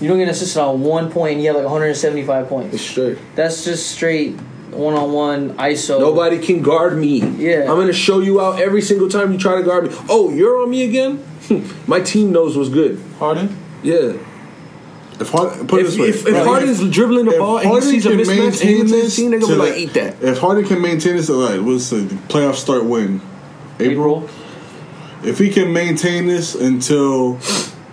[0.00, 2.74] You don't get assistant on one point and you have like 175 points.
[2.74, 2.90] It's points.
[2.90, 3.18] straight.
[3.36, 4.38] That's just straight
[4.70, 5.98] one on one ISO.
[6.00, 7.20] Nobody can guard me.
[7.20, 7.62] Yeah.
[7.62, 9.96] I'm gonna show you out every single time you try to guard me.
[10.08, 11.24] Oh, you're on me again?
[11.86, 13.00] My team knows what's good.
[13.18, 13.56] Harden.
[13.82, 14.16] Yeah.
[15.20, 17.66] If Harden, put it If, this way, if, if Harden's dribbling the if ball and
[17.66, 19.52] he Harden sees a mismatch and he maintain looks at his this team, they're gonna
[19.54, 20.22] be like, eat that.
[20.22, 23.20] If Harden can maintain this, all right, what's the playoff start when?
[23.78, 24.28] April.
[25.22, 27.38] If he can maintain this until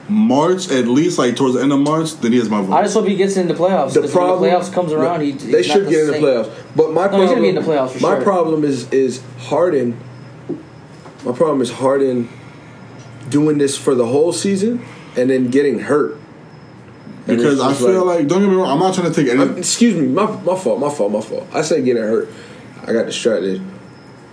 [0.10, 2.74] March, at least like towards the end of March, then he has my vote.
[2.74, 3.94] I just hope he gets into the playoffs.
[3.94, 6.14] The 'cause problem when the playoffs comes around, he, they should the get in the
[6.14, 6.24] same.
[6.24, 6.50] playoffs.
[6.76, 8.22] But my No, problem, he's gonna be in the playoffs for my sure.
[8.24, 9.98] problem is is Harden.
[11.26, 12.30] My problem is Harden
[13.30, 14.82] doing this for the whole season
[15.18, 16.18] and then getting hurt.
[17.28, 19.40] And because I feel like, don't get me wrong, I'm not trying to take any.
[19.42, 21.46] I'm- excuse me, my, my fault, my fault, my fault.
[21.54, 22.30] I say getting hurt.
[22.86, 23.62] I got distracted.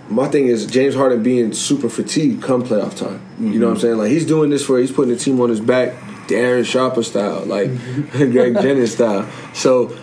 [0.09, 3.21] My thing is James Harden being super fatigued come playoff time.
[3.39, 3.81] You know what I'm mhm.
[3.81, 3.97] saying?
[3.97, 5.93] Like he's doing this for he's putting the team on his back,
[6.27, 7.69] Darren Sharper style, like
[8.11, 9.27] Greg Jennings style.
[9.53, 9.97] So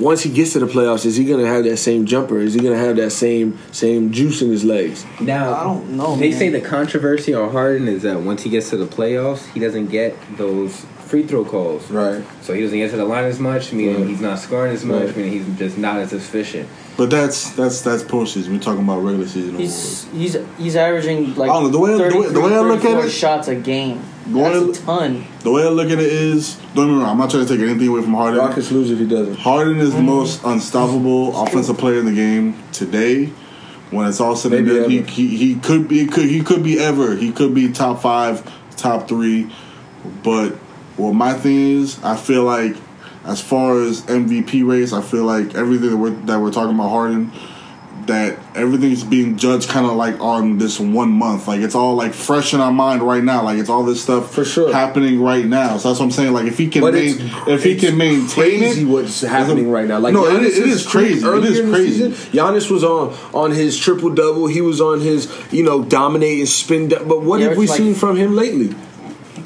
[0.00, 2.38] once he gets to the playoffs, is he gonna have that same jumper?
[2.38, 5.04] Is he gonna have that same same juice in his legs?
[5.20, 6.38] Now I don't know, They man.
[6.38, 9.86] say the controversy on Harden is that once he gets to the playoffs, he doesn't
[9.88, 11.90] get those free throw calls.
[11.90, 12.24] Right.
[12.40, 14.08] So he doesn't get to the line as much, meaning Right.
[14.08, 15.16] he's not scoring as much, Right.
[15.18, 16.68] meaning he's just not as efficient.
[16.96, 18.50] But that's that's that's postseason.
[18.50, 19.56] We're talking about regular season.
[19.56, 22.60] He's he's he's averaging like I don't know, the way- the way- the way I
[22.60, 24.02] look at it- shots a game.
[24.26, 25.24] The way That's a ton.
[25.40, 27.10] the way I look at it is, don't get me wrong.
[27.10, 28.38] I'm not trying to take anything away from Harden.
[28.38, 29.36] Rockets lose if he doesn't.
[29.36, 30.06] Harden is the mm-hmm.
[30.06, 33.32] most unstoppable offensive player in the game today.
[33.90, 36.78] When it's all said and done, he, he he could be could he could be
[36.78, 39.50] ever he could be top five, top three.
[40.22, 40.52] But
[40.96, 42.76] what my thing is, I feel like
[43.24, 46.88] as far as MVP race, I feel like everything that we're that we're talking about
[46.88, 47.30] Harden,
[48.06, 51.46] that everything's being judged kind of like on this one month.
[51.46, 53.44] Like it's all like fresh in our mind right now.
[53.44, 54.72] Like it's all this stuff For sure.
[54.72, 55.76] happening right now.
[55.78, 56.32] So that's what I'm saying.
[56.32, 57.14] Like if he can, But main,
[57.46, 58.26] if he can maintain
[58.58, 60.00] crazy it, what's happening right now.
[60.00, 61.24] Like No, Giannis is- it is streak crazy.
[61.24, 62.12] It Earlier is in the crazy.
[62.12, 64.48] season, Giannis was on on his triple double.
[64.48, 66.88] He was on his you know dominating spin.
[66.88, 68.74] But what Yeah, have we like- seen from him lately?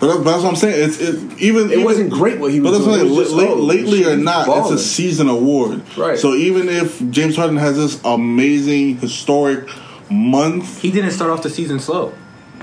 [0.06, 0.88] But that's, but that's what I'm saying.
[0.88, 2.98] It's it, even It even- wasn't great what he was But that's doing.
[2.98, 3.40] what I'm It was saying.
[3.40, 4.72] just, La- oh, lately or not, balling.
[4.72, 5.82] it's a season award.
[5.96, 6.18] Right.
[6.18, 9.68] So even if James Harden has this amazing historic
[10.10, 12.12] month, He didn't start off the season slow.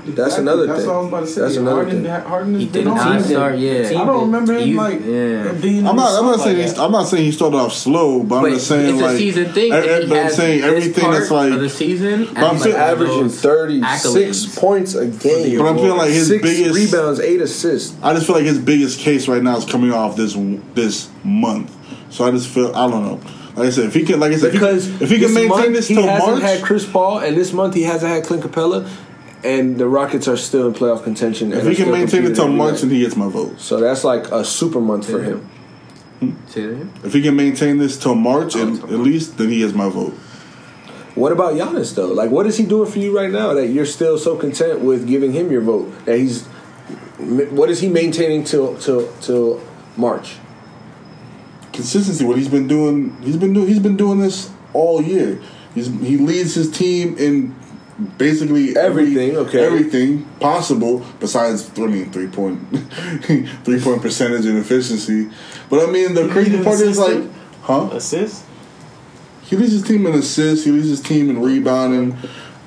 [0.06, 0.42] That's Exactly.
[0.42, 0.88] another That's thing.
[0.88, 1.40] what I was about to say.
[1.40, 2.10] That's another Harden, thing.
[2.22, 3.58] Harden He has been did on not start.
[3.58, 5.52] Yeah, I don't remember him You- like yeah.
[5.52, 5.86] being.
[5.86, 6.18] I'm not.
[6.18, 6.58] I'm not saying.
[6.58, 9.14] like He's, I'm not saying he started off slow, but, I'm just saying it's like
[9.14, 9.72] a season thing.
[9.72, 11.52] I, I, but I'm saying everything that's like.
[11.52, 12.24] of the season.
[12.26, 15.58] But I'm and saying- like averaging thirty six points a game.
[15.58, 17.96] But I'm feeling like his six biggest- rebounds, eight assists.
[18.02, 20.36] I just feel like his biggest case right now is coming off this
[20.74, 21.74] this month.
[22.10, 23.20] So I just feel I don't know.
[23.56, 25.26] Like I said, if he can, like I said, Because if he, if he can
[25.26, 28.10] this maintain month this he hasn't March, had Chris Paul, and this month he hasn't
[28.10, 28.88] had Clint Capela,
[29.44, 31.52] and the Rockets are still in playoff contention.
[31.52, 32.80] if he can maintain it till March, night.
[32.82, 33.60] then he gets my vote.
[33.60, 35.48] so that's like a super month for him.
[36.46, 36.78] Say?
[37.04, 40.14] If he can maintain this till March, at, at least, then he gets my vote.
[41.14, 42.12] What about Giannis though?
[42.12, 45.06] Like, what is he doing for you right now that you're still so content with
[45.06, 45.92] giving him your vote?
[46.06, 46.46] That he's,
[47.50, 49.60] what is he maintaining till till till
[49.96, 50.36] March?
[51.74, 52.24] consistency.
[52.24, 55.40] What he's been doing, he's been doing, he's been doing this all year.
[55.74, 57.54] He's he leads his team in
[58.18, 59.64] basically every- Everything, okay.
[59.64, 62.60] everything possible besides I mean three point
[63.64, 65.30] three point percentage and efficiency.
[65.70, 67.32] But I mean the crazy part is like, assistant?
[67.62, 67.88] huh?
[67.92, 68.44] assist.
[69.42, 70.64] He leads his team in assists.
[70.64, 72.16] He leads his team in rebounding.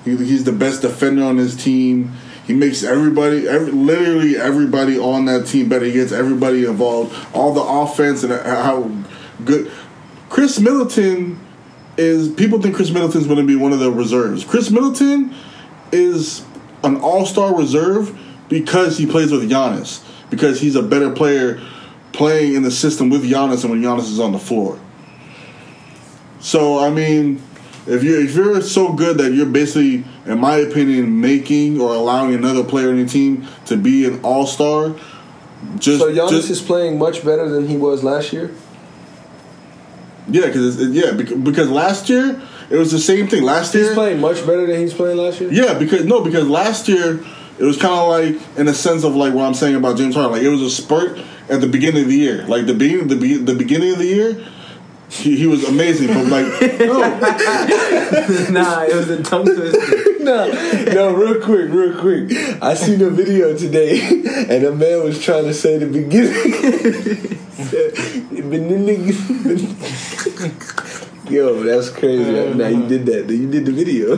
[0.06, 2.14] He, he's the best defender on his team.
[2.46, 5.86] He makes everybody, every, literally everybody on that team better.
[5.86, 7.14] He gets everybody involved.
[7.34, 8.90] All the offense and how
[9.44, 9.70] good.
[10.30, 11.40] Khris Middleton
[11.98, 12.30] is.
[12.30, 14.44] People think Khris Middleton's going to be one of the reserves.
[14.44, 15.34] Khris Middleton
[15.92, 16.46] is
[16.84, 18.18] an All Star reserve
[18.50, 20.04] because he plays with Giannis.
[20.30, 21.62] Because he's a better player
[22.12, 24.80] playing in the system with Giannis and when Giannis is on the floor.
[26.40, 27.42] So I mean,
[27.86, 32.34] if you're if you're so good that you're basically, in my opinion, making or allowing
[32.34, 34.96] another player in your team to be an all star,
[35.78, 38.54] just So Giannis just, is playing much better than he was last year.
[40.30, 43.44] Yeah, because yeah, because last year it was the same thing.
[43.44, 45.52] Last He's year, he's playing much better than he's playing last year.
[45.52, 47.20] yeah, because no, because last year
[47.60, 50.16] it was kind of like in a sense of like what I'm saying about James
[50.16, 50.32] Harden.
[50.34, 51.20] Like it was a spurt
[51.50, 54.06] at the beginning of the year, like the beginning the be- the beginning of the
[54.06, 54.46] year.
[55.10, 56.46] He, he was amazing, but like
[56.80, 57.00] no,
[58.52, 60.20] nah, it was a tongue twister.
[60.20, 60.52] no,
[60.94, 62.30] no, real quick, real quick.
[62.62, 64.02] I seen a video today,
[64.50, 66.34] and a man was trying to say the beginning.
[71.30, 72.54] Yo, that's crazy.
[72.54, 73.30] Now you did that.
[73.30, 74.16] You did the video.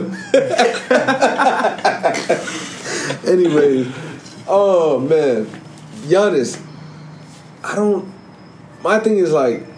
[3.30, 3.86] Anyways,
[4.48, 5.46] oh man,
[6.08, 6.60] Giannis.
[7.62, 8.12] I don't.
[8.82, 9.69] My thing is like,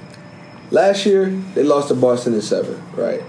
[0.73, 3.23] last year they lost to Boston in seven, right?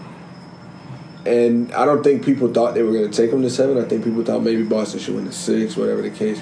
[1.26, 3.78] And I don't think people thought they were going to take them to seven.
[3.78, 6.42] I think people thought maybe Boston should win the six, whatever the case.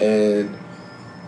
[0.00, 0.58] And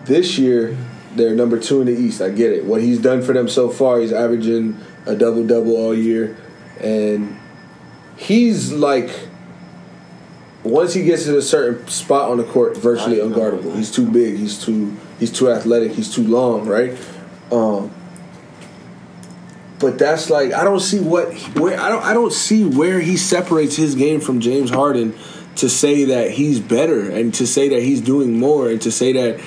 [0.04, 0.76] this year,
[1.14, 2.20] they're number two in the East.
[2.20, 2.64] I get it.
[2.64, 6.36] What he's done for them so far, he's averaging a double double all year.
[6.80, 7.38] And
[8.16, 9.10] he's like,
[10.64, 13.74] once he gets to a certain spot on the court, virtually unguardable.
[13.74, 14.36] He's too big.
[14.36, 15.92] He's too he's too athletic.
[15.92, 16.96] He's too long, right?
[17.50, 17.92] Um,
[19.82, 23.16] but that's like I don't see what where I don't I don't see where he
[23.18, 25.14] separates his game from James Harden
[25.56, 29.12] to say that he's better and to say that he's doing more and to say
[29.12, 29.40] that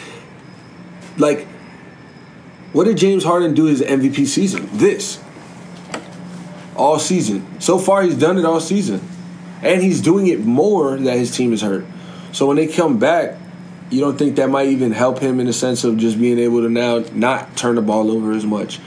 [1.18, 1.48] like
[2.74, 4.68] what did James Harden do his MVP season?
[4.74, 5.24] This.
[6.76, 7.62] All season.
[7.62, 9.00] So far he's done it all season.
[9.62, 11.86] And he's doing it more that his team is hurt.
[12.34, 13.38] So when they come back,
[13.90, 16.62] you don't think that might even help him in the sense of just being able
[16.64, 18.80] to now not turn the ball over as much,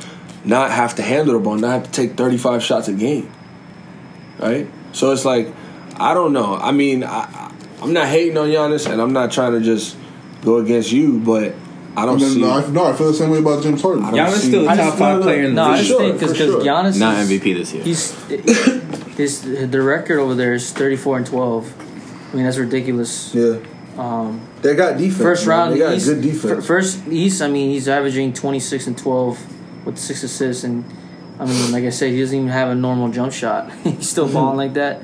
[0.48, 3.30] not have to handle the ball, not have to take 35 shots a game.
[4.38, 4.66] Right?
[4.92, 5.48] So it's like,
[5.96, 6.54] I don't know.
[6.56, 9.96] I mean, I, I'm not hating on Giannis and I'm not trying to just
[10.42, 11.54] go against you, but
[11.96, 12.40] I don't no, see.
[12.40, 14.04] no, I, no, I feel the same way about James Harden.
[14.04, 15.54] Giannis see- still the top just- five no, no, player in the league.
[15.56, 16.60] No, I just sure, think because for sure.
[16.62, 17.82] Giannis Not is- MVP this year.
[17.84, 18.12] He's
[19.16, 22.30] his the record over there is 34 and 12.
[22.32, 23.34] I mean that's ridiculous.
[23.34, 23.58] Yeah.
[23.96, 25.18] Um, They got defense.
[25.20, 25.58] first man.
[25.58, 26.64] round They got East, good defense.
[26.66, 29.38] First East, I mean he's averaging 26 and 12
[29.88, 30.84] with six assists, and
[31.40, 33.72] I mean like I said, he doesn't even have a normal jump shot.
[33.84, 35.02] he's still balling like that.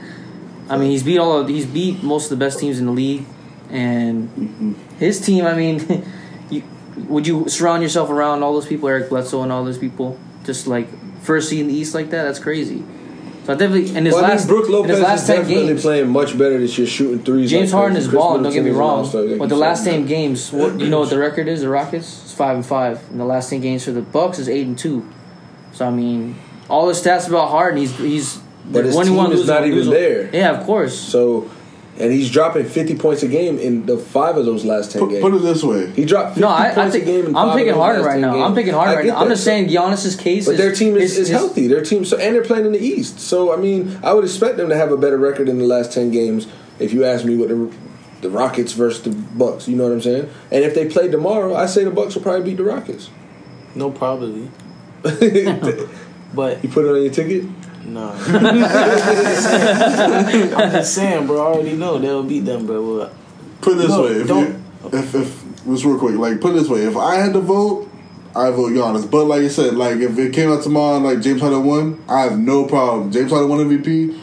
[0.68, 2.92] I mean he's beat all of, he's beat most of the best teams in the
[2.92, 3.24] league,
[3.70, 5.46] and his team.
[5.46, 6.06] I mean,
[6.50, 6.62] you,
[7.08, 10.66] would you surround yourself around all those people, Eric Bledsoe and all those people, just
[10.66, 10.86] like
[11.22, 12.24] first seed in the East like that?
[12.24, 12.84] That's crazy.
[13.44, 15.26] So I definitely in his Well, I mean, last Brook in Lopez his last is
[15.28, 15.82] definitely games.
[15.82, 17.50] playing much better this year, shooting threes.
[17.50, 18.42] James like Harden is balling.
[18.42, 20.88] Don't get me Middleton is an wrong, like but the last ten games, what you
[20.88, 21.60] know what the record is?
[21.60, 24.48] The Rockets is five and five, and the last ten games for the Bucks is
[24.48, 25.06] eight and two.
[25.72, 26.36] So I mean,
[26.70, 28.40] all the stats about Harden, he's he's
[28.70, 30.30] But his team won, is not even there.
[30.34, 30.98] Yeah, of course.
[30.98, 31.50] So,
[31.98, 35.10] and he's dropping fifty points a game in the five of those last ten Put,
[35.10, 35.22] games.
[35.22, 35.90] put it this way.
[35.92, 37.26] he dropped 50 No, I, I points think a game.
[37.26, 38.32] In I'm five picking of those Harden last right 10 now.
[38.34, 38.44] Games.
[38.44, 39.20] I'm picking Harden I right get now.
[39.20, 40.46] I'm just saying Giannis's case.
[40.46, 41.66] But is, their team is, is, is- healthy.
[41.68, 43.20] Their team, so and they're playing in the East.
[43.20, 45.92] So I mean, I would expect them to have a better record in the last
[45.92, 46.46] ten games.
[46.78, 47.72] If you ask me what the
[48.22, 50.30] the Rockets versus the Bucks, you know what I'm saying.
[50.50, 53.10] And if they play tomorrow, I say the Bucks will probably beat the Rockets.
[53.74, 54.50] No, probably.
[56.34, 57.44] But you put it on your ticket.
[57.86, 58.10] No.
[60.56, 61.36] I'm just saying, bro.
[61.42, 62.98] I already know they'll beat them, bro.
[62.98, 63.12] But
[63.60, 64.10] Put it this No, way.
[64.12, 64.46] If, don't-
[64.92, 66.80] you, if if just real quick, like put it this way.
[66.82, 67.88] If I had to vote,
[68.36, 69.10] I vote Giannis.
[69.10, 72.02] But like you said, like if it came out tomorrow, and, like James Harden won,
[72.08, 73.10] I have no problem.
[73.12, 74.18] James Harden won MVP.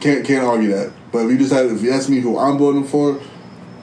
[0.00, 0.92] Can't can't argue that.
[1.12, 3.20] But if you just had, if you ask me who I'm voting for,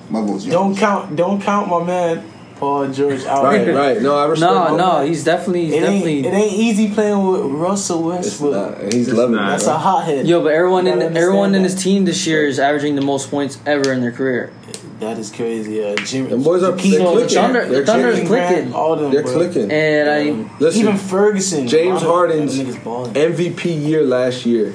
[0.09, 0.51] my vote's Giannis.
[0.51, 1.15] don't count.
[1.15, 2.23] Don't count my man
[2.59, 3.43] Paul George out.
[3.43, 4.01] Right, right.
[4.01, 4.51] No, I respect.
[4.53, 4.77] no, that.
[4.77, 6.19] no, he's definitely, he's It ain't, definitely.
[6.27, 8.53] it ain't easy playing with Russell It's Westbrook.
[8.53, 8.81] not.
[8.81, 9.47] And he's loving not.
[9.47, 9.51] it.
[9.51, 9.73] That's bro.
[9.73, 10.27] a hothead.
[10.27, 13.29] Yo, but everyone in gotta everyone in his team this year is averaging the most
[13.29, 14.51] points ever in their career.
[14.99, 15.83] That is crazy.
[15.83, 17.29] Uh, Jimmy, Them boys are Jakeem- they're clicking.
[17.37, 18.27] Thunder- They're the Thunder is clicking.
[18.27, 18.55] clicking.
[18.63, 19.11] Grant, all them.
[19.11, 19.33] They're bro.
[19.33, 19.71] clicking.
[19.71, 23.13] And I, Listen, Even Ferguson, James Harden's them niggas balling.
[23.13, 24.73] MVP year last year.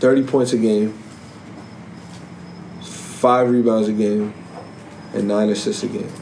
[0.00, 0.94] Thirty points a game,
[2.80, 4.32] five rebounds a game,
[5.14, 6.12] and nine assists a game.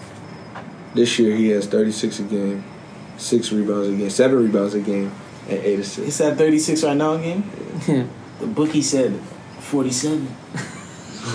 [0.94, 2.64] This year he has thirty six a game,
[3.16, 5.12] six rebounds a game, seven rebounds a game,
[5.48, 6.04] and eight assists.
[6.04, 7.42] He's at 36 right now, a game.
[8.40, 9.18] the bookie said
[9.60, 10.36] 47.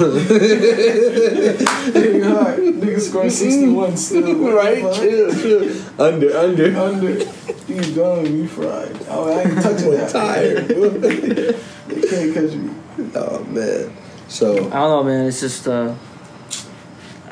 [2.73, 4.53] Nigga scored 61 still.
[4.55, 4.79] right?
[4.95, 6.01] Chill, chill.
[6.01, 6.75] Under, under.
[6.77, 7.25] Under.
[7.67, 8.23] He's gone.
[8.23, 8.97] We fried.
[9.07, 10.09] Oh, I ain't touching that.
[10.09, 11.59] Tired.
[11.93, 12.71] They can't catch me.
[13.13, 13.91] oh man.
[14.27, 15.27] So I don't know, man.
[15.27, 15.93] It's just uh,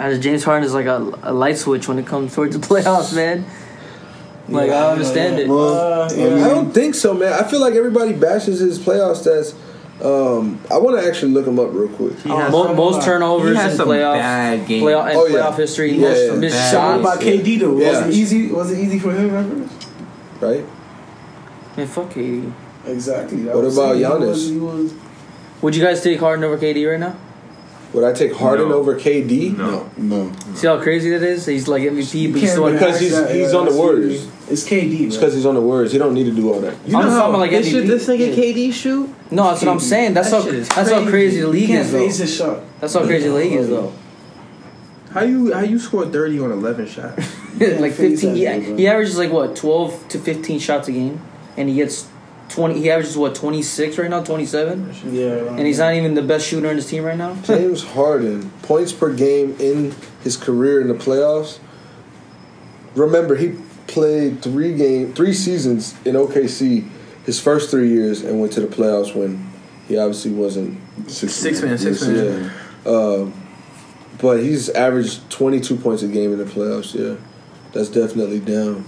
[0.01, 3.15] as James Harden is like a, a light switch when it comes towards the playoffs,
[3.15, 3.45] man.
[4.49, 5.43] Like I Yeah, don't understand yeah.
[5.45, 5.49] it.
[5.49, 5.73] Well,
[6.03, 6.29] Uh, I yeah.
[6.35, 7.31] mean, I don't think so, man.
[7.33, 9.53] I feel like everybody bashes his playoff stats.
[10.03, 12.17] Um, I want to actually look him up real quick.
[12.21, 14.83] He has, Mo- most turnovers he has in some playoffs, bad games.
[14.83, 15.35] playoff and Oh, yeah.
[15.37, 15.91] playoff history.
[15.93, 16.35] Yeah, most yeah.
[16.39, 16.71] missed Bad.
[16.71, 16.99] So what shots.
[17.01, 17.77] about KD though?
[17.77, 17.87] Yeah.
[17.89, 18.47] Was it easy?
[18.51, 19.69] Was it easy for him, ever?
[20.45, 20.65] Right?
[21.77, 22.51] Man, fuck KD.
[22.87, 23.43] Exactly.
[23.43, 24.01] that What about it.
[24.01, 24.27] Giannis?
[24.27, 24.93] was- was-
[25.61, 27.15] Would you guys take Harden over KD right now?
[27.93, 28.75] Would I take Harden No.
[28.75, 29.57] over KD?
[29.57, 29.89] No.
[29.97, 30.31] no.
[30.55, 31.45] See how crazy that is?
[31.45, 33.71] He's like MVP, You but he's can't still Because he's- that, he's yeah, on the
[33.71, 34.27] that's Warriors.
[34.49, 35.07] It's KD.
[35.07, 35.91] It's because he's on the Warriors.
[35.91, 36.73] He don't need to do all that.
[36.85, 37.87] You I'm know just how talking like this, shit, MVP.
[37.87, 38.43] this nigga Yeah.
[38.43, 39.09] KD shoot?
[39.29, 40.13] No, that's what I'm saying.
[40.13, 42.07] That's That how shit is that's how crazy the You league can't is though.
[42.07, 42.59] his shot.
[42.79, 43.91] That's how crazy the league is though.
[45.11, 47.17] How you how you score thirty on eleven shots?
[47.59, 48.77] like face 15 that he, bro.
[48.77, 51.19] he averages like what 12 to 15 shots a game
[51.57, 52.07] and he gets
[52.51, 55.27] 20 he averages what 26 right now 27 Yeah.
[55.55, 58.91] and he's not even the best shooter in his team right now James Harden, points
[58.93, 59.93] per game in
[60.23, 61.59] his career in the playoffs.
[62.95, 63.53] Remember, he
[63.87, 66.87] played three game, three seasons in OKC,
[67.25, 69.49] his first three years, and went to the playoffs when
[69.87, 70.77] he obviously wasn't.
[71.09, 72.51] Six, Six man, six man.
[72.85, 72.91] Yeah.
[72.91, 73.33] Um,
[74.19, 76.93] but he's averaged 22 points a game in the playoffs.
[76.93, 77.15] Yeah,
[77.71, 78.85] that's definitely down.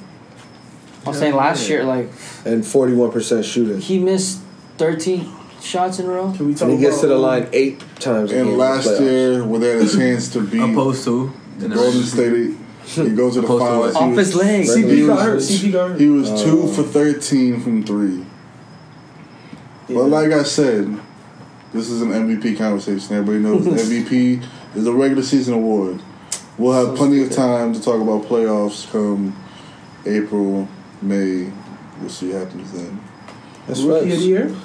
[1.06, 2.10] I'm saying last year like
[2.46, 3.80] And 41% shooting.
[3.80, 4.40] he missed
[4.78, 5.30] 13
[5.62, 8.32] shots in a row Can we talk And he gets to the line eight times
[8.32, 9.00] in And the last playoffs.
[9.02, 13.36] year, when they had a chance to beat Opposed to the Golden State, he goes
[13.36, 13.94] to the Opposed finals.
[13.94, 15.42] He off was- his legs CP He got was- hurt.
[15.42, 16.00] CP got hurt.
[16.02, 18.26] He was Uh, two for thirteen from three.
[19.88, 19.96] Yeah.
[19.96, 20.98] But like I said,
[21.74, 23.16] this is an MVP conversation.
[23.16, 24.42] Everybody knows MVP
[24.76, 26.02] is a regular season award.
[26.58, 29.36] We'll have So plenty of time to talk about playoffs come
[30.06, 30.68] April,
[31.04, 31.52] May.
[32.00, 33.00] We'll see what happens then.
[33.68, 34.26] That's Rookie of the right.
[34.26, 34.56] year.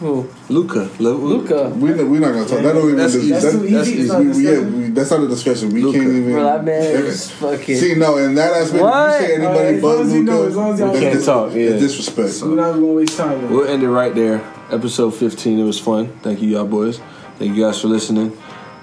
[0.00, 0.28] Who?
[0.50, 0.90] Luka.
[0.98, 1.70] Luka.
[1.70, 2.56] We we're not gonna talk.
[2.58, 2.96] Yeah, that don't even.
[2.96, 3.98] that's that- That's that- too that's easy.
[4.00, 4.08] easy.
[4.08, 5.70] Not we, we, yeah, we, that's not a discussion.
[5.70, 5.98] We Luka.
[5.98, 6.32] can't even.
[6.32, 9.20] bro that man is fucking See, no, in that aspect, What?
[9.20, 11.00] you say anybody Alright, as but long as you know, as long as y'all that's
[11.00, 11.60] can't dis- talk, yeah.
[11.60, 12.42] it's disrespect.
[12.42, 13.40] We're not gonna waste time.
[13.42, 13.50] man.
[13.50, 14.42] We'll end it right there.
[14.70, 15.58] Episode 15.
[15.60, 16.08] It was fun.
[16.20, 17.00] Thank you, y'all boys.
[17.38, 18.36] Thank you guys for listening.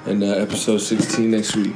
[0.08, 1.76] And uh, episode 16 next week.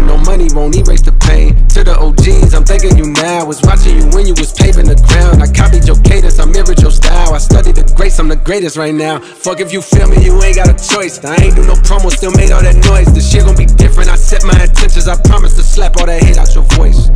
[0.00, 1.52] you know money won't erase the pain.
[1.76, 3.44] To the OGs, I'm thanking you now.
[3.44, 5.42] Was watching you when you was paving the ground.
[5.44, 7.34] I copied your cadence, I mirrored your style.
[7.34, 9.20] I studied the greats, I'm the greatest right now.
[9.20, 11.22] Fuck if you feel me, you ain't got a choice.
[11.22, 13.12] I ain't do no promo, still made all that noise.
[13.12, 14.08] The shit gon' be different.
[14.08, 17.10] I set my intentions, I promise to slap all that hate out your voice.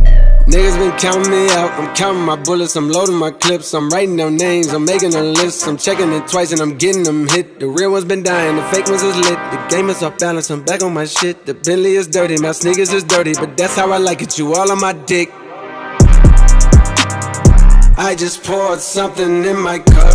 [0.45, 1.71] Niggas been counting me out.
[1.71, 2.75] I'm counting my bullets.
[2.75, 3.73] I'm loading my clips.
[3.73, 4.67] I'm writing down names.
[4.67, 5.67] I'm making a list.
[5.67, 7.59] I'm checking it twice and I'm getting them hit.
[7.59, 8.55] The real ones been dying.
[8.55, 9.39] The fake ones is lit.
[9.49, 10.51] The game is off balance.
[10.51, 11.47] I'm back on my shit.
[11.47, 12.37] The Bentley is dirty.
[12.37, 13.33] My sneakers is dirty.
[13.33, 14.37] But that's how I like it.
[14.37, 15.29] You all on my dick.
[17.97, 20.14] I just poured something in my cup.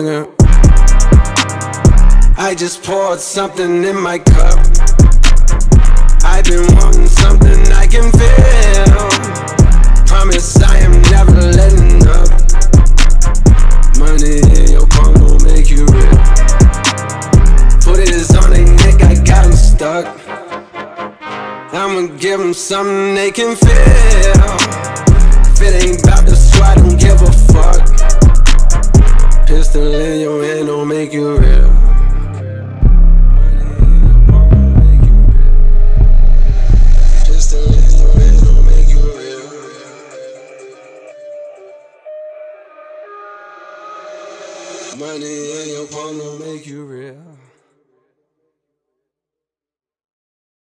[0.01, 0.27] nigga.
[2.37, 4.59] I just poured something in my cup.
[6.23, 9.09] I've been wanting something I can feel.
[10.07, 12.29] Promise I am never letting up.
[13.99, 16.17] Money in your palm will make you real.
[17.85, 20.05] Put it on their neck, I got 'em stuck.
[21.73, 24.51] I'ma give give 'em something they can feel.
[25.51, 27.80] If it ain't about the swat, don't give a fuck.
[29.51, 31.67] Pistol in your hand don't make you real.
[44.97, 47.30] Money in your palm don't make you real.